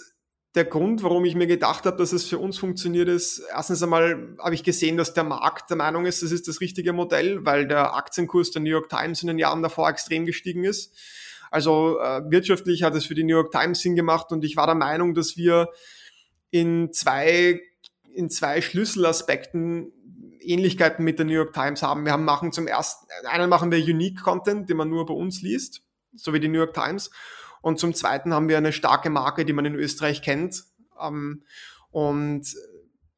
der 0.57 0.65
Grund, 0.65 1.03
warum 1.03 1.25
ich 1.27 1.35
mir 1.35 1.47
gedacht 1.47 1.85
habe, 1.85 1.99
dass 1.99 2.13
es 2.13 2.25
für 2.25 2.39
uns 2.39 2.59
funktioniert, 2.59 3.09
ist, 3.09 3.43
erstens 3.51 3.83
einmal 3.83 4.35
habe 4.39 4.55
ich 4.55 4.65
gesehen, 4.65 4.97
dass 4.97 5.13
der 5.13 5.25
Markt 5.25 5.69
der 5.69 5.77
Meinung 5.77 6.07
ist, 6.07 6.23
das 6.23 6.33
ist 6.33 6.49
das 6.49 6.63
richtige 6.63 6.95
Modell, 6.95 7.45
weil 7.45 7.69
der 7.69 7.95
Aktienkurs 7.95 8.51
der 8.51 8.63
New 8.63 8.71
York 8.71 8.89
Times 8.89 9.21
in 9.23 9.29
den 9.29 9.39
Jahren 9.39 9.63
davor 9.63 9.91
extrem 9.91 10.25
gestiegen 10.25 10.65
ist. 10.65 10.97
Also 11.51 12.01
äh, 12.01 12.23
wirtschaftlich 12.31 12.83
hat 12.83 12.95
es 12.95 13.05
für 13.05 13.15
die 13.15 13.23
New 13.23 13.37
York 13.37 13.53
Times 13.53 13.81
Sinn 13.81 13.95
gemacht 13.97 14.33
und 14.33 14.45
ich 14.45 14.57
war 14.57 14.67
der 14.67 14.75
Meinung, 14.75 15.15
dass 15.15 15.37
wir 15.37 15.69
in 16.51 16.91
zwei, 16.93 17.61
in 18.15 18.31
zwei 18.31 18.63
Schlüsselaspekten 18.63 19.93
Ähnlichkeiten 20.41 21.05
mit 21.05 21.19
der 21.19 21.27
New 21.27 21.33
York 21.33 21.53
Times 21.53 21.83
haben. 21.83 22.05
Wir 22.05 22.13
haben 22.13 22.25
machen 22.25 22.53
zum 22.53 22.67
ersten, 22.67 23.07
einen 23.27 23.51
machen 23.51 23.71
wir 23.71 23.79
Unique 23.79 24.23
Content, 24.23 24.71
den 24.71 24.79
man 24.79 24.89
nur 24.89 25.05
bei 25.05 25.15
uns 25.15 25.43
liest, 25.43 25.83
so 26.15 26.33
wie 26.33 26.41
die 26.41 26.49
New 26.49 26.59
York 26.59 26.73
Times. 26.73 27.11
Und 27.67 27.81
zum 27.81 27.95
zweiten 27.95 28.33
haben 28.33 28.49
wir 28.49 28.59
eine 28.59 28.73
starke 28.73 29.11
Marke, 29.11 29.45
die 29.45 29.53
man 29.53 29.65
in 29.65 29.75
Österreich 29.75 30.23
kennt. 30.23 30.63
Ähm, 31.03 31.43
und 31.91 32.47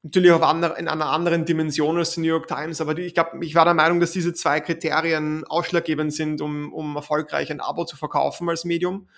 natürlich 0.03 0.33
auf 0.33 0.41
in 0.41 0.89
einer 0.89 1.11
anderen 1.11 1.45
Dimension 1.45 1.99
als 1.99 2.13
die 2.13 2.21
New 2.21 2.29
York 2.29 2.49
Times. 2.49 2.81
Aber 2.81 2.95
die, 2.95 3.03
ich 3.03 3.13
glaube, 3.13 3.45
ich 3.45 3.55
war 3.55 3.67
der 3.67 3.75
Meinung, 3.75 4.01
dass 4.01 4.13
diese 4.13 4.33
zwei 4.33 4.61
Kriterien 4.61 5.45
ausschlaggebend 5.45 6.15
sind, 6.15 6.41
um, 6.41 6.73
um 6.73 6.97
erfolgreich 6.97 7.51
ein 7.51 7.61
Abo 7.61 7.85
zu 7.85 7.99
verkaufen 7.99 8.49
als 8.49 8.65
Medium. 8.65 9.11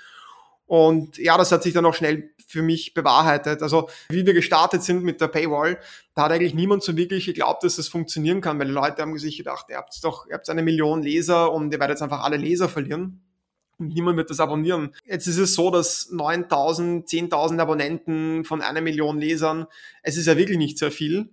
Und 0.66 1.16
ja, 1.16 1.38
das 1.38 1.52
hat 1.52 1.62
sich 1.62 1.74
dann 1.74 1.86
auch 1.86 1.94
schnell 1.94 2.30
für 2.48 2.62
mich 2.62 2.92
bewahrheitet. 2.92 3.62
Also 3.62 3.88
wie 4.08 4.26
wir 4.26 4.34
gestartet 4.34 4.82
sind 4.82 5.04
mit 5.04 5.20
der 5.20 5.28
Paywall, 5.28 5.78
da 6.16 6.22
hat 6.24 6.32
eigentlich 6.32 6.54
niemand 6.54 6.82
so 6.82 6.96
wirklich 6.96 7.26
geglaubt, 7.26 7.62
dass 7.62 7.76
das 7.76 7.86
funktionieren 7.86 8.40
kann, 8.40 8.58
weil 8.58 8.66
die 8.66 8.72
Leute 8.72 9.00
haben 9.02 9.16
sich 9.16 9.38
gedacht, 9.38 9.66
ihr 9.68 9.76
habt 9.76 9.96
doch, 10.02 10.26
ihr 10.26 10.34
habt 10.34 10.50
eine 10.50 10.64
Million 10.64 11.04
Leser 11.04 11.52
und 11.52 11.72
ihr 11.72 11.78
werdet 11.78 11.98
jetzt 11.98 12.02
einfach 12.02 12.24
alle 12.24 12.36
Leser 12.36 12.68
verlieren. 12.68 13.22
Niemand 13.80 14.16
wird 14.16 14.30
das 14.30 14.40
abonnieren. 14.40 14.94
Jetzt 15.04 15.26
ist 15.26 15.38
es 15.38 15.54
so, 15.54 15.70
dass 15.70 16.10
9000, 16.10 17.08
10.000 17.08 17.60
Abonnenten 17.60 18.44
von 18.44 18.62
einer 18.62 18.80
Million 18.80 19.18
Lesern, 19.18 19.66
es 20.02 20.16
ist 20.16 20.26
ja 20.26 20.36
wirklich 20.36 20.58
nicht 20.58 20.78
sehr 20.78 20.90
viel 20.90 21.30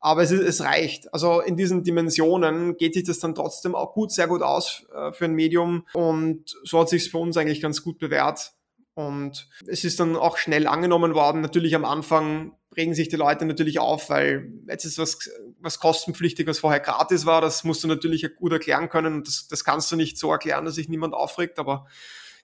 aber 0.00 0.22
es, 0.22 0.30
ist, 0.30 0.40
es 0.40 0.62
reicht. 0.62 1.12
Also 1.12 1.40
in 1.40 1.56
diesen 1.56 1.84
Dimensionen 1.84 2.76
geht 2.76 2.94
sich 2.94 3.04
das 3.04 3.18
dann 3.18 3.34
trotzdem 3.34 3.74
auch 3.74 3.92
gut, 3.92 4.10
sehr 4.10 4.26
gut 4.26 4.42
aus 4.42 4.86
äh, 4.94 5.12
für 5.12 5.26
ein 5.26 5.34
Medium 5.34 5.86
und 5.92 6.56
so 6.64 6.80
hat 6.80 6.88
sich 6.88 7.04
es 7.04 7.08
für 7.08 7.18
uns 7.18 7.36
eigentlich 7.36 7.60
ganz 7.60 7.84
gut 7.84 7.98
bewährt. 7.98 8.52
Und 8.94 9.48
es 9.66 9.84
ist 9.84 10.00
dann 10.00 10.16
auch 10.16 10.36
schnell 10.36 10.66
angenommen 10.66 11.14
worden. 11.14 11.40
Natürlich 11.40 11.74
am 11.74 11.84
Anfang 11.84 12.52
regen 12.76 12.94
sich 12.94 13.08
die 13.08 13.16
Leute 13.16 13.44
natürlich 13.46 13.78
auf, 13.78 14.10
weil 14.10 14.52
jetzt 14.68 14.84
ist 14.84 14.98
was, 14.98 15.28
was 15.58 15.80
kostenpflichtig, 15.80 16.46
was 16.46 16.60
vorher 16.60 16.80
gratis 16.80 17.26
war. 17.26 17.40
Das 17.40 17.64
musst 17.64 17.82
du 17.82 17.88
natürlich 17.88 18.28
gut 18.36 18.52
erklären 18.52 18.88
können. 18.88 19.14
Und 19.14 19.26
das, 19.26 19.48
das 19.48 19.64
kannst 19.64 19.90
du 19.90 19.96
nicht 19.96 20.18
so 20.18 20.30
erklären, 20.30 20.64
dass 20.64 20.76
sich 20.76 20.88
niemand 20.88 21.14
aufregt. 21.14 21.58
Aber 21.58 21.86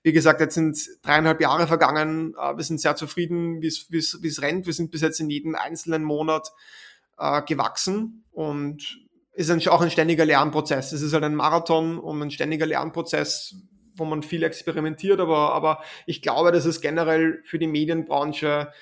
Wie 0.03 0.13
gesagt, 0.13 0.41
jetzt 0.41 0.55
sind 0.55 0.79
dreieinhalb 1.03 1.41
Jahre 1.41 1.67
vergangen. 1.67 2.35
Äh, 2.41 2.57
wir 2.57 2.65
sind 2.65 2.81
sehr 2.81 2.97
zufrieden, 2.97 3.61
wie 3.63 3.69
es 3.69 4.43
rennt. 4.43 4.67
Wir 4.67 4.73
sind 4.73 4.91
bis 4.91 5.01
jetzt 5.01 5.21
in 5.21 5.31
jedem 5.31 5.55
einzelnen 5.55 6.03
Monat 6.03 6.53
äh, 7.19 7.43
gewachsen 7.43 8.25
und 8.33 9.01
ist 9.33 9.69
auch 9.69 9.81
ein 9.83 9.91
ständiger 9.91 10.25
Lernprozess. 10.25 10.93
Es 10.93 11.03
ist 11.03 11.13
halt 11.13 11.25
ein 11.25 11.35
Marathon 11.35 11.99
und 11.99 12.23
ein 12.23 12.31
ständiger 12.31 12.67
Lernprozess, 12.67 13.55
wo 13.95 14.05
man 14.05 14.23
viel 14.23 14.43
experimentiert, 14.43 15.21
aber, 15.21 15.53
aber 15.53 15.83
ich 16.07 16.23
glaube, 16.23 16.53
dass 16.53 16.65
es 16.65 16.81
generell 16.81 17.43
für 17.45 17.59
die 17.59 17.67
Medienbranche 17.67 18.73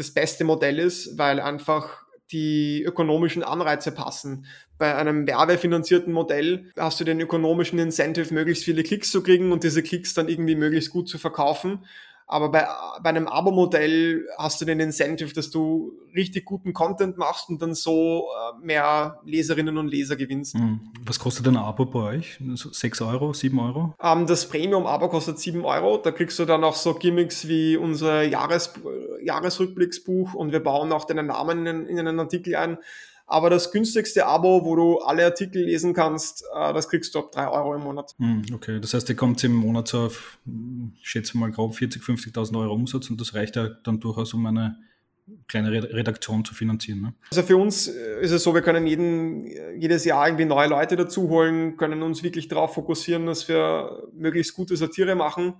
das 0.00 0.10
beste 0.10 0.44
Modell 0.44 0.78
ist, 0.78 1.18
weil 1.18 1.40
einfach 1.40 2.04
die 2.32 2.82
ökonomischen 2.82 3.42
Anreize 3.42 3.92
passen. 3.92 4.46
Bei 4.78 4.94
einem 4.96 5.26
werbefinanzierten 5.26 6.12
Modell 6.12 6.72
hast 6.78 7.00
du 7.00 7.04
den 7.04 7.20
ökonomischen 7.20 7.78
Incentive, 7.78 8.32
möglichst 8.32 8.64
viele 8.64 8.82
Klicks 8.82 9.10
zu 9.10 9.22
kriegen 9.22 9.52
und 9.52 9.64
diese 9.64 9.82
Klicks 9.82 10.14
dann 10.14 10.28
irgendwie 10.28 10.54
möglichst 10.54 10.90
gut 10.90 11.08
zu 11.08 11.18
verkaufen. 11.18 11.84
Aber 12.30 12.48
bei, 12.48 12.64
bei 13.02 13.08
einem 13.08 13.26
Abo-Modell 13.26 14.24
hast 14.38 14.60
du 14.60 14.64
den 14.64 14.78
Incentive, 14.78 15.34
dass 15.34 15.50
du 15.50 15.92
richtig 16.14 16.44
guten 16.44 16.72
Content 16.72 17.18
machst 17.18 17.48
und 17.48 17.60
dann 17.60 17.74
so 17.74 18.28
äh, 18.28 18.64
mehr 18.64 19.18
Leserinnen 19.24 19.76
und 19.76 19.88
Leser 19.88 20.14
gewinnst. 20.14 20.54
Hm. 20.54 20.78
Was 21.04 21.18
kostet 21.18 21.48
ein 21.48 21.56
Abo 21.56 21.86
bei 21.86 22.18
euch? 22.18 22.38
Sechs 22.54 23.02
Euro, 23.02 23.32
sieben 23.32 23.58
Euro? 23.58 23.94
Ähm, 24.00 24.28
das 24.28 24.48
Premium-Abo 24.48 25.08
kostet 25.08 25.40
sieben 25.40 25.64
Euro. 25.64 25.96
Da 25.96 26.12
kriegst 26.12 26.38
du 26.38 26.44
dann 26.44 26.62
auch 26.62 26.76
so 26.76 26.94
Gimmicks 26.94 27.48
wie 27.48 27.76
unser 27.76 28.22
Jahres, 28.22 28.74
Jahresrückblicksbuch 29.24 30.32
und 30.34 30.52
wir 30.52 30.62
bauen 30.62 30.92
auch 30.92 31.06
deinen 31.06 31.26
Namen 31.26 31.66
in, 31.66 31.86
in 31.86 31.98
einen 31.98 32.20
Artikel 32.20 32.54
ein. 32.54 32.78
Aber 33.30 33.48
das 33.48 33.70
günstigste 33.70 34.26
Abo, 34.26 34.64
wo 34.64 34.74
du 34.74 34.98
alle 34.98 35.24
Artikel 35.24 35.62
lesen 35.62 35.94
kannst, 35.94 36.42
äh, 36.52 36.74
das 36.74 36.88
kriegst 36.88 37.14
du 37.14 37.20
ab 37.20 37.30
3 37.30 37.48
Euro 37.48 37.76
im 37.76 37.82
Monat. 37.82 38.16
Hm, 38.18 38.44
okay, 38.52 38.80
das 38.80 38.92
heißt, 38.92 39.08
ihr 39.08 39.14
kommt 39.14 39.42
im 39.44 39.54
Monat 39.54 39.86
so 39.86 40.00
auf, 40.00 40.38
ich 41.00 41.08
schätze 41.08 41.38
mal 41.38 41.52
grob 41.52 41.74
40.000, 41.74 42.32
50.000 42.32 42.60
Euro 42.60 42.74
Umsatz 42.74 43.08
und 43.08 43.20
das 43.20 43.34
reicht 43.34 43.54
ja 43.54 43.68
dann 43.84 44.00
durchaus, 44.00 44.34
um 44.34 44.44
eine 44.46 44.76
kleine 45.46 45.70
Redaktion 45.70 46.44
zu 46.44 46.54
finanzieren. 46.54 47.02
Ne? 47.02 47.14
Also 47.30 47.44
für 47.44 47.56
uns 47.56 47.86
äh, 47.86 48.20
ist 48.20 48.32
es 48.32 48.42
so, 48.42 48.52
wir 48.52 48.62
können 48.62 48.88
jeden, 48.88 49.46
jedes 49.80 50.04
Jahr 50.04 50.26
irgendwie 50.26 50.46
neue 50.46 50.68
Leute 50.68 50.96
dazu 50.96 51.28
holen, 51.28 51.76
können 51.76 52.02
uns 52.02 52.24
wirklich 52.24 52.48
darauf 52.48 52.74
fokussieren, 52.74 53.26
dass 53.26 53.48
wir 53.48 54.08
möglichst 54.12 54.54
gute 54.54 54.76
Satire 54.76 55.14
machen 55.14 55.54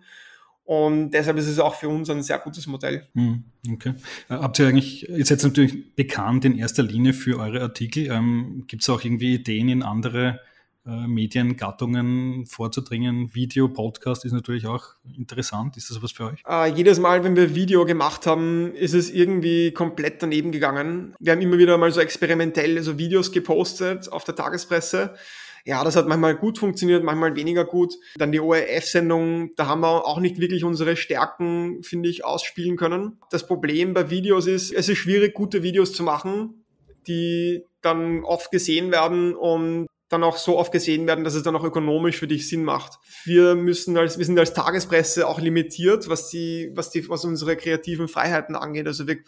und 0.71 1.11
deshalb 1.11 1.37
ist 1.37 1.49
es 1.49 1.59
auch 1.59 1.75
für 1.75 1.89
uns 1.89 2.09
ein 2.11 2.23
sehr 2.23 2.39
gutes 2.39 2.69
Modell. 2.69 3.05
Hm, 3.15 3.43
okay. 3.73 3.95
Äh, 4.29 4.35
habt 4.35 4.57
ihr 4.61 4.69
eigentlich, 4.69 5.09
ihr 5.09 5.27
seid 5.27 5.43
natürlich 5.43 5.97
bekannt 5.97 6.45
in 6.45 6.57
erster 6.57 6.85
Linie 6.85 7.13
für 7.13 7.41
eure 7.41 7.61
Artikel. 7.61 8.07
Ähm, 8.07 8.67
Gibt 8.69 8.83
es 8.83 8.89
auch 8.89 9.03
irgendwie 9.03 9.35
Ideen 9.35 9.69
in 9.69 9.83
andere 9.83 10.39
äh, 10.87 11.09
Mediengattungen 11.09 12.47
vorzudringen? 12.47 13.35
Video, 13.35 13.67
Podcast 13.67 14.25
ist 14.25 14.31
natürlich 14.31 14.69
auch 14.69 14.95
interessant. 15.17 15.77
Ist 15.77 15.91
das 15.91 16.01
was 16.05 16.13
für 16.13 16.27
euch? 16.27 16.45
Äh, 16.49 16.73
jedes 16.73 17.01
Mal, 17.01 17.25
wenn 17.25 17.35
wir 17.35 17.57
Video 17.57 17.85
gemacht 17.85 18.29
haben, 18.29 18.73
ist 18.77 18.95
es 18.95 19.11
irgendwie 19.11 19.73
komplett 19.73 20.23
daneben 20.23 20.53
gegangen. 20.53 21.17
Wir 21.19 21.33
haben 21.33 21.41
immer 21.41 21.59
wieder 21.59 21.79
mal 21.79 21.91
so 21.91 22.01
experimentell 22.01 22.81
so 22.81 22.97
Videos 22.97 23.33
gepostet 23.33 24.13
auf 24.13 24.23
der 24.23 24.37
Tagespresse 24.37 25.17
ja, 25.65 25.85
das 25.85 25.97
hat 25.97 26.09
manchmal 26.09 26.37
gut 26.37 26.59
funktioniert, 26.59 27.05
manchmal 27.05 27.37
weniger 27.37 27.65
gut. 27.65 27.95
Dann 28.17 28.33
die 28.33 28.41
ORF-Sendung, 28.41 29.55
da 29.57 29.67
haben 29.67 29.81
wir 29.81 30.07
auch 30.07 30.21
nicht 30.21 30.41
wirklich 30.41 30.65
unsere 30.65 30.97
Stärken, 30.97 31.83
finde 31.83 32.09
ich, 32.09 32.25
ausspielen 32.25 32.77
können. 32.77 33.19
Das 33.31 33.47
Problem 33.47 33.95
bei 33.95 34.11
Videos 34.11 34.47
ist, 34.47 34.73
es 34.73 34.89
ist 34.89 34.99
schwierig, 34.99 35.35
gute 35.35 35.63
Videos 35.63 35.93
zu 35.93 36.03
machen, 36.03 36.65
die 37.07 37.65
dann 37.83 38.25
oft 38.25 38.51
gesehen 38.51 38.91
werden 38.91 39.35
und 39.35 39.87
dann 40.11 40.25
auch 40.25 40.37
so 40.37 40.59
oft 40.59 40.73
gesehen 40.73 41.07
werden, 41.07 41.23
dass 41.23 41.35
es 41.35 41.45
dann 41.45 41.55
auch 41.55 41.63
ökonomisch 41.63 42.19
für 42.19 42.27
dich 42.27 42.49
Sinn 42.49 42.65
macht. 42.65 42.99
Wir 43.25 43.55
müssen 43.55 43.97
als, 43.97 44.19
wir 44.19 44.27
sind 44.27 44.39
als 44.39 44.53
Tagespresse 44.53 45.27
auch 45.27 45.41
limitiert, 45.41 46.09
was 46.09 46.29
die, 46.29 46.73
was 46.75 46.91
die, 46.91 47.09
was 47.09 47.25
unsere 47.25 47.57
kreativen 47.57 48.09
Freiheiten 48.09 48.57
angeht. 48.57 48.89
Also 48.89 49.07
wir 49.07 49.19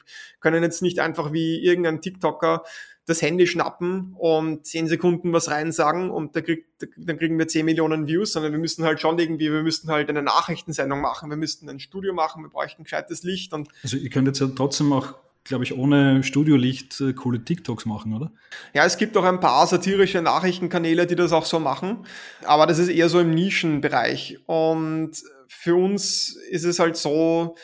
können 0.40 0.64
jetzt 0.64 0.83
nicht 0.83 0.99
einfach 0.99 1.33
wie 1.33 1.64
irgendein 1.64 2.01
TikToker 2.01 2.64
das 3.07 3.21
Handy 3.21 3.47
schnappen 3.47 4.15
und 4.17 4.65
zehn 4.65 4.87
Sekunden 4.87 5.33
was 5.33 5.51
reinsagen 5.51 6.11
und 6.11 6.37
da 6.37 6.41
kriegt, 6.41 6.67
dann 6.97 7.19
kriegen 7.19 7.38
wir 7.38 7.49
zehn 7.49 7.65
Millionen 7.65 8.07
Views, 8.07 8.33
sondern 8.33 8.53
wir 8.53 8.59
müssen 8.61 8.85
halt 8.85 9.01
schon 9.01 9.19
irgendwie, 9.19 9.51
wir 9.51 9.62
müssten 9.62 9.91
halt 9.91 10.09
eine 10.09 10.23
Nachrichtensendung 10.23 11.01
machen, 11.01 11.29
wir 11.31 11.37
müssten 11.37 11.69
ein 11.69 11.81
Studio 11.81 12.15
machen, 12.15 12.45
wir 12.45 12.51
bräuchten 12.51 12.85
gescheites 12.85 13.23
Licht 13.25 13.53
und. 13.53 13.69
Also 13.83 13.97
ihr 13.97 14.11
könnt 14.11 14.29
jetzt 14.29 14.41
ja 14.41 14.49
trotzdem 14.55 14.93
auch 14.93 15.15
glaube 15.45 15.65
ich, 15.65 15.77
ohne 15.77 16.23
Studiolicht 16.23 17.01
äh, 17.01 17.15
coole 17.15 17.45
TikToks 17.45 17.85
machen, 17.85 18.15
oder? 18.15 18.31
Ja, 18.75 18.85
es 18.85 18.97
gibt 18.97 19.17
auch 19.17 19.25
ein 19.25 19.41
paar 19.41 19.67
satirische 19.67 20.23
Nachrichtenkanäle, 20.23 21.07
die 21.07 21.17
das 21.17 21.33
auch 21.33 21.47
so 21.47 21.59
machen, 21.59 22.07
aber 22.45 22.67
das 22.67 22.79
ist 22.79 22.88
eher 22.88 23.09
so 23.09 23.19
im 23.19 23.31
Nischenbereich. 23.31 24.38
Und 24.47 25.12
für 25.49 25.75
uns 25.75 26.37
ist 26.51 26.65
es 26.65 26.79
halt 26.79 26.97
so, 26.97 27.57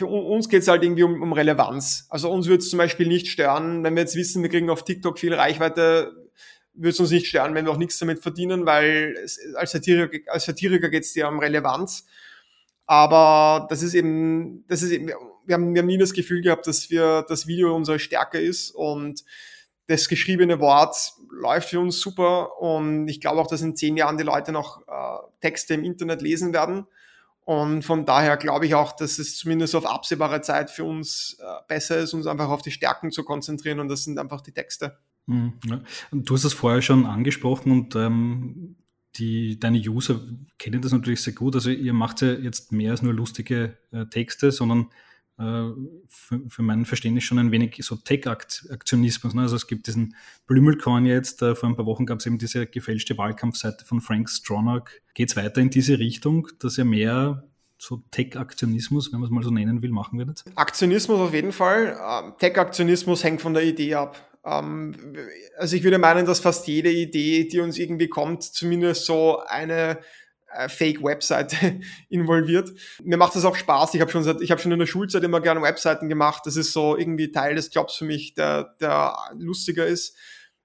für 0.00 0.06
uns 0.06 0.48
geht 0.48 0.62
es 0.62 0.68
halt 0.68 0.82
irgendwie 0.82 1.02
um, 1.02 1.20
um 1.20 1.34
Relevanz. 1.34 2.06
Also 2.08 2.30
uns 2.30 2.46
würde 2.46 2.62
es 2.62 2.70
zum 2.70 2.78
Beispiel 2.78 3.06
nicht 3.06 3.26
stören, 3.26 3.84
wenn 3.84 3.94
wir 3.94 4.00
jetzt 4.00 4.16
wissen, 4.16 4.42
wir 4.42 4.48
kriegen 4.48 4.70
auf 4.70 4.82
TikTok 4.82 5.18
viel 5.18 5.34
Reichweite, 5.34 6.30
würde 6.72 6.88
es 6.88 7.00
uns 7.00 7.10
nicht 7.10 7.26
stören, 7.26 7.54
wenn 7.54 7.66
wir 7.66 7.72
auch 7.72 7.76
nichts 7.76 7.98
damit 7.98 8.20
verdienen, 8.20 8.64
weil 8.64 9.14
es, 9.22 9.38
als 9.56 9.72
Satiriker, 9.72 10.32
als 10.32 10.46
Satiriker 10.46 10.88
geht 10.88 11.02
es 11.04 11.12
dir 11.12 11.28
um 11.28 11.38
Relevanz. 11.38 12.06
Aber 12.86 13.66
das 13.68 13.82
ist 13.82 13.92
eben, 13.92 14.64
das 14.68 14.80
ist 14.80 14.92
eben, 14.92 15.08
wir 15.44 15.54
haben, 15.54 15.74
wir 15.74 15.82
haben 15.82 15.86
nie 15.86 15.98
das 15.98 16.14
Gefühl 16.14 16.40
gehabt, 16.40 16.66
dass 16.66 16.88
wir 16.88 17.26
das 17.28 17.46
Video 17.46 17.76
unsere 17.76 17.98
Stärke 17.98 18.38
ist 18.38 18.70
und 18.70 19.22
das 19.86 20.08
geschriebene 20.08 20.60
Wort 20.60 20.96
läuft 21.30 21.68
für 21.68 21.80
uns 21.80 22.00
super 22.00 22.58
und 22.58 23.06
ich 23.06 23.20
glaube 23.20 23.38
auch, 23.38 23.48
dass 23.48 23.60
in 23.60 23.76
zehn 23.76 23.98
Jahren 23.98 24.16
die 24.16 24.24
Leute 24.24 24.50
noch 24.50 24.80
äh, 24.88 25.18
Texte 25.42 25.74
im 25.74 25.84
Internet 25.84 26.22
lesen 26.22 26.54
werden. 26.54 26.86
Und 27.50 27.82
von 27.84 28.06
daher 28.06 28.36
glaube 28.36 28.66
ich 28.66 28.76
auch, 28.76 28.92
dass 28.92 29.18
es 29.18 29.36
zumindest 29.36 29.74
auf 29.74 29.84
absehbare 29.84 30.40
Zeit 30.40 30.70
für 30.70 30.84
uns 30.84 31.36
äh, 31.40 31.44
besser 31.66 31.98
ist, 31.98 32.14
uns 32.14 32.28
einfach 32.28 32.48
auf 32.48 32.62
die 32.62 32.70
Stärken 32.70 33.10
zu 33.10 33.24
konzentrieren 33.24 33.80
und 33.80 33.88
das 33.88 34.04
sind 34.04 34.20
einfach 34.20 34.40
die 34.40 34.52
Texte. 34.52 35.00
Mhm, 35.26 35.54
ja. 35.66 35.80
Du 36.12 36.34
hast 36.34 36.44
es 36.44 36.52
vorher 36.52 36.80
schon 36.80 37.06
angesprochen 37.06 37.72
und 37.72 37.96
ähm, 37.96 38.76
die, 39.16 39.58
deine 39.58 39.78
User 39.80 40.20
kennen 40.60 40.80
das 40.80 40.92
natürlich 40.92 41.22
sehr 41.22 41.32
gut. 41.32 41.56
Also 41.56 41.70
ihr 41.70 41.92
macht 41.92 42.20
ja 42.20 42.34
jetzt 42.34 42.70
mehr 42.70 42.92
als 42.92 43.02
nur 43.02 43.14
lustige 43.14 43.76
äh, 43.90 44.06
Texte, 44.06 44.52
sondern 44.52 44.86
für, 46.08 46.40
für 46.48 46.62
mein 46.62 46.84
Verständnis 46.84 47.24
schon 47.24 47.38
ein 47.38 47.50
wenig 47.50 47.76
so 47.80 47.96
Tech-Aktionismus. 47.96 49.34
Ne? 49.34 49.42
Also 49.42 49.56
es 49.56 49.66
gibt 49.66 49.86
diesen 49.86 50.14
Blümelcoin 50.46 51.06
jetzt, 51.06 51.40
äh, 51.42 51.54
vor 51.54 51.68
ein 51.68 51.76
paar 51.76 51.86
Wochen 51.86 52.04
gab 52.04 52.18
es 52.18 52.26
eben 52.26 52.38
diese 52.38 52.66
gefälschte 52.66 53.16
Wahlkampfseite 53.16 53.84
von 53.84 54.00
Frank 54.00 54.28
Stronach. 54.28 54.84
Geht 55.14 55.30
es 55.30 55.36
weiter 55.36 55.60
in 55.60 55.70
diese 55.70 55.98
Richtung, 55.98 56.48
dass 56.58 56.76
er 56.76 56.84
mehr 56.84 57.44
so 57.78 58.02
Tech-Aktionismus, 58.10 59.12
wenn 59.12 59.20
man 59.20 59.28
es 59.28 59.32
mal 59.32 59.42
so 59.42 59.50
nennen 59.50 59.80
will, 59.82 59.90
machen 59.90 60.18
wird? 60.18 60.44
Aktionismus 60.54 61.18
auf 61.18 61.32
jeden 61.32 61.52
Fall. 61.52 61.96
Ähm, 61.98 62.34
Tech-Aktionismus 62.38 63.24
hängt 63.24 63.40
von 63.40 63.54
der 63.54 63.64
Idee 63.64 63.94
ab. 63.94 64.30
Ähm, 64.44 64.94
also 65.56 65.76
ich 65.76 65.82
würde 65.82 65.98
meinen, 65.98 66.26
dass 66.26 66.40
fast 66.40 66.66
jede 66.66 66.90
Idee, 66.90 67.48
die 67.48 67.60
uns 67.60 67.78
irgendwie 67.78 68.08
kommt, 68.08 68.42
zumindest 68.42 69.06
so 69.06 69.40
eine 69.46 69.92
äh, 69.92 69.96
Fake-Webseite 70.68 71.80
involviert. 72.08 72.70
Mir 73.02 73.16
macht 73.16 73.34
das 73.34 73.44
auch 73.44 73.56
Spaß. 73.56 73.94
Ich 73.94 74.00
habe 74.00 74.10
schon 74.10 74.22
seit, 74.22 74.40
ich 74.40 74.50
habe 74.50 74.60
schon 74.60 74.72
in 74.72 74.78
der 74.78 74.86
Schulzeit 74.86 75.22
immer 75.22 75.40
gerne 75.40 75.62
Webseiten 75.62 76.08
gemacht. 76.08 76.42
Das 76.46 76.56
ist 76.56 76.72
so 76.72 76.96
irgendwie 76.96 77.30
Teil 77.30 77.54
des 77.54 77.72
Jobs 77.72 77.96
für 77.96 78.04
mich, 78.04 78.34
der, 78.34 78.74
der 78.80 79.16
lustiger 79.38 79.86
ist. 79.86 80.16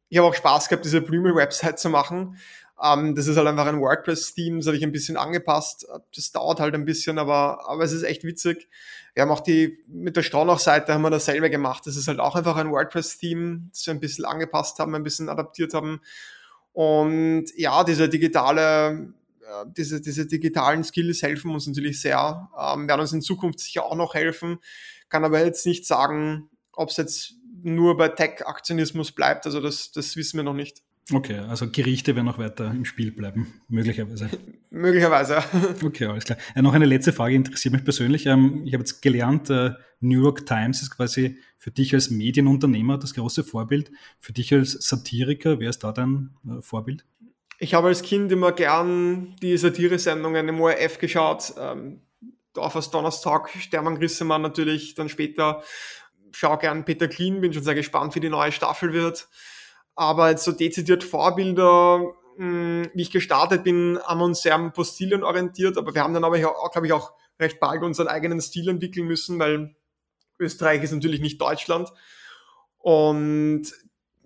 Ich 0.10 0.18
habe 0.18 0.28
auch 0.28 0.36
Spaß 0.36 0.70
gehabt, 0.70 0.86
diese 0.86 1.02
Blümel-Website 1.02 1.80
zu 1.80 1.90
machen. 1.90 2.38
Ähm, 2.82 3.16
das 3.16 3.28
ist 3.28 3.38
halt 3.38 3.48
einfach 3.48 3.68
ein 3.68 3.80
WordPress-Theme, 3.80 4.58
das 4.58 4.68
habe 4.68 4.78
ich 4.78 4.84
ein 4.84 4.92
bisschen 4.92 5.18
angepasst. 5.18 5.88
Das 6.14 6.32
dauert 6.32 6.60
halt 6.60 6.76
ein 6.76 6.86
bisschen, 6.86 7.18
aber, 7.18 7.70
aber 7.70 7.84
es 7.84 7.92
ist 7.94 8.04
echt 8.04 8.24
witzig. 8.24 8.68
Wir 9.14 9.24
haben 9.24 9.32
auch 9.32 9.40
die, 9.40 9.78
mit 9.88 10.18
der 10.18 10.24
Straunach-Seite 10.24 10.94
haben 10.94 11.02
wir 11.02 11.10
dasselbe 11.10 11.50
gemacht. 11.50 11.88
Das 11.88 11.96
ist 11.96 12.08
halt 12.08 12.20
auch 12.20 12.36
einfach 12.36 12.58
ein 12.58 12.72
WordPress-Theme, 12.72 13.70
das 13.72 13.86
wir 13.86 13.94
ein 13.94 14.02
bisschen 14.02 14.26
angepasst 14.26 14.80
haben, 14.80 14.94
ein 14.94 15.04
bisschen 15.04 15.30
adaptiert 15.30 15.74
haben. 15.74 16.02
Und 16.74 17.46
ja, 17.56 17.86
diese 17.86 18.10
digitale 18.10 18.90
äh, 18.90 19.25
diese, 19.78 20.02
diese 20.02 20.26
digitalen 20.26 20.84
Skills 20.84 21.22
helfen 21.22 21.52
uns 21.52 21.68
natürlich 21.68 22.02
sehr, 22.02 22.50
ähm, 22.60 22.88
werden 22.88 23.02
uns 23.02 23.14
in 23.14 23.22
Zukunft 23.22 23.60
sicher 23.60 23.86
auch 23.86 23.96
noch 23.96 24.14
helfen. 24.14 24.58
Kann 25.10 25.24
aber 25.24 25.44
jetzt 25.46 25.66
nicht 25.66 25.86
sagen, 25.86 26.50
ob 26.74 26.90
es 26.90 26.98
jetzt 26.98 27.36
nur 27.64 27.98
bei 27.98 28.10
Tech-Aktionismus 28.10 29.12
bleibt. 29.12 29.46
Also 29.46 29.62
das, 29.62 29.92
das 29.92 30.16
wissen 30.16 30.38
wir 30.38 30.44
noch 30.44 30.54
nicht. 30.54 30.84
Okay, 31.12 31.38
also 31.38 31.70
Gerichte 31.70 32.16
werden 32.16 32.28
auch 32.30 32.40
weiter 32.40 32.72
im 32.72 32.84
Spiel 32.84 33.12
bleiben, 33.12 33.54
möglicherweise. 33.68 34.28
möglicherweise. 34.72 35.38
okay, 35.84 36.06
alles 36.06 36.26
klar. 36.26 36.40
Äh, 36.56 36.64
noch 36.64 36.74
eine 36.74 36.86
letzte 36.86 37.14
Frage 37.14 37.36
interessiert 37.36 37.74
mich 37.74 37.84
persönlich. 37.84 38.26
Ähm, 38.26 38.64
ich 38.66 38.74
habe 38.74 38.82
jetzt 38.82 39.02
gelernt, 39.04 39.52
äh, 39.52 39.72
New 40.00 40.24
York 40.24 40.48
Times 40.48 40.82
ist 40.82 40.92
quasi 40.92 41.38
für 41.58 41.70
dich 41.70 41.94
als 41.94 42.10
Medienunternehmer 42.10 42.98
das 42.98 43.14
große 43.14 43.44
Vorbild. 43.44 43.92
Für 44.20 44.34
dich 44.34 44.52
als 44.52 44.72
Satiriker, 44.72 45.60
wer 45.60 45.70
ist 45.70 45.84
da 45.84 45.92
dein 45.92 46.32
äh, 46.48 46.62
Vorbild? 46.62 47.06
Ich 47.60 47.74
habe 47.74 47.88
als 47.88 48.02
Kind 48.02 48.32
immer 48.32 48.52
gern 48.52 49.36
die 49.42 49.58
Satire-Sendungen 49.58 50.48
im 50.48 50.62
ORF 50.62 50.98
geschaut. 51.00 51.54
Ähm, 51.58 52.02
Dorfers 52.54 52.90
Donnerstag, 52.90 53.50
Stermann 53.50 54.00
Grissemann 54.00 54.42
natürlich, 54.42 54.96
dann 54.96 55.10
später 55.10 55.64
schau 56.32 56.58
gern 56.58 56.86
Peter 56.86 57.08
Klien, 57.08 57.42
bin 57.42 57.54
schon 57.54 57.64
sehr 57.64 57.76
gespannt, 57.76 58.16
wie 58.16 58.20
die 58.20 58.30
neue 58.30 58.52
Staffel 58.52 58.94
wird. 58.94 59.28
Aber 59.96 60.30
jetzt 60.30 60.44
so 60.44 60.52
dezidiert 60.52 61.04
Vorbilder 61.04 62.14
mh, 62.38 62.90
wie 62.94 63.02
ich 63.02 63.12
gestartet 63.12 63.64
bin, 63.64 63.98
wir 64.20 64.26
uns 64.26 64.42
sehr 64.42 64.56
am 64.56 64.74
Postilien 64.74 65.24
orientiert, 65.24 65.78
aber 65.78 65.94
wir 65.94 66.04
haben 66.04 66.14
dann 66.14 66.24
aber, 66.24 66.38
glaube 66.38 66.88
ich, 66.88 66.94
auch 66.94 67.14
recht 67.40 67.60
bald 67.60 67.84
unseren 67.84 68.08
eigenen 68.08 68.42
Stil 68.42 68.70
entwickeln 68.70 69.08
müssen, 69.08 69.40
weil 69.40 69.76
Österreich 70.40 70.84
ist 70.84 70.92
natürlich 70.92 71.22
nicht 71.22 71.40
Deutschland. 71.40 71.92
Und 72.78 73.72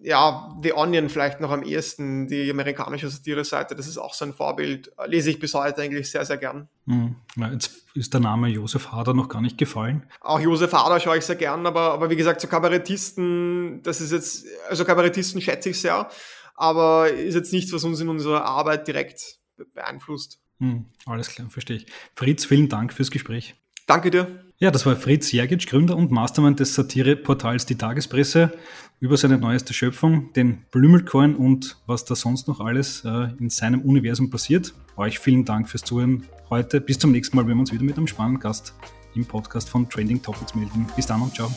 ja, 0.02 0.58
The 0.62 0.74
Onion 0.74 1.10
vielleicht 1.10 1.42
noch 1.42 1.52
am 1.52 1.64
ehesten, 1.64 2.28
die 2.28 2.50
amerikanische 2.50 3.10
Satire-Seite, 3.10 3.76
das 3.76 3.88
ist 3.88 3.98
auch 3.98 4.14
so 4.14 4.26
ein 4.26 4.34
Vorbild, 4.34 4.92
lese 5.06 5.30
ich 5.30 5.40
bis 5.40 5.54
heute 5.54 5.82
eigentlich 5.82 6.10
sehr, 6.12 6.26
sehr 6.26 6.38
gern. 6.38 6.70
Mhm. 6.86 7.16
Ja, 7.36 7.52
jetzt 7.52 7.86
ist 7.96 8.14
der 8.14 8.22
Name 8.22 8.48
Josef 8.48 8.92
Hader 8.92 9.14
noch 9.14 9.30
gar 9.30 9.42
nicht 9.42 9.58
gefallen. 9.58 10.10
Auch 10.22 10.40
Josef 10.40 10.72
Hader 10.74 11.00
schaue 11.00 11.18
ich 11.18 11.26
sehr 11.26 11.36
gern, 11.36 11.66
aber, 11.66 11.94
aber 11.94 12.10
wie 12.10 12.16
gesagt, 12.16 12.42
so 12.42 12.48
Kabarettisten, 12.48 13.82
das 13.84 14.02
ist 14.02 14.12
jetzt, 14.12 14.46
also 14.70 14.86
Kabarettisten 14.86 15.42
schätze 15.42 15.70
ich 15.70 15.82
sehr, 15.82 16.10
aber 16.56 17.10
ist 17.12 17.36
jetzt 17.36 17.54
nichts, 17.54 17.74
was 17.74 17.84
uns 17.84 18.00
in 18.00 18.10
unserer 18.10 18.46
Arbeit 18.46 18.88
direkt 18.88 19.40
beeinflusst. 19.74 20.40
Mhm. 20.60 20.86
Alles 21.06 21.30
klar, 21.30 21.50
verstehe 21.50 21.78
ich. 21.78 21.88
Fritz, 22.16 22.46
vielen 22.46 22.70
Dank 22.70 22.94
fürs 22.94 23.12
Gespräch. 23.12 23.56
Danke 23.86 24.12
dir. 24.12 24.49
Ja, 24.62 24.72
das 24.72 24.86
war 24.86 24.98
Fritz 24.98 25.32
Jergic, 25.32 25.68
Gründer 25.68 25.96
und 25.96 26.12
Mastermind 26.12 26.60
des 26.60 26.76
Satireportals 26.76 27.66
Die 27.66 27.78
Tagespresse, 27.78 28.52
über 29.00 29.16
seine 29.16 29.38
neueste 29.38 29.74
Schöpfung, 29.74 30.34
den 30.34 30.66
Blümelcoin 30.72 31.36
und 31.36 31.78
was 31.88 32.04
da 32.04 32.14
sonst 32.14 32.50
noch 32.50 32.60
alles 32.60 33.06
äh, 33.06 33.30
in 33.40 33.50
seinem 33.50 33.82
Universum 33.84 34.30
passiert. 34.30 34.74
Euch 34.98 35.18
vielen 35.18 35.46
Dank 35.46 35.70
fürs 35.70 35.84
Zuhören 35.84 36.26
heute. 36.50 36.82
Bis 36.82 37.00
zum 37.00 37.14
nächsten 37.14 37.38
Mal, 37.38 37.44
wenn 37.48 37.56
wir 37.56 37.62
uns 37.62 37.72
wieder 37.72 37.86
mit 37.86 37.96
einem 37.96 38.08
spannenden 38.08 38.42
Gast 38.42 38.74
im 39.16 39.26
Podcast 39.26 39.70
von 39.70 39.90
Trending 39.90 40.22
Topics 40.22 40.54
melden. 40.54 40.86
Bis 40.94 41.08
dann 41.08 41.22
und 41.22 41.34
ciao. 41.34 41.50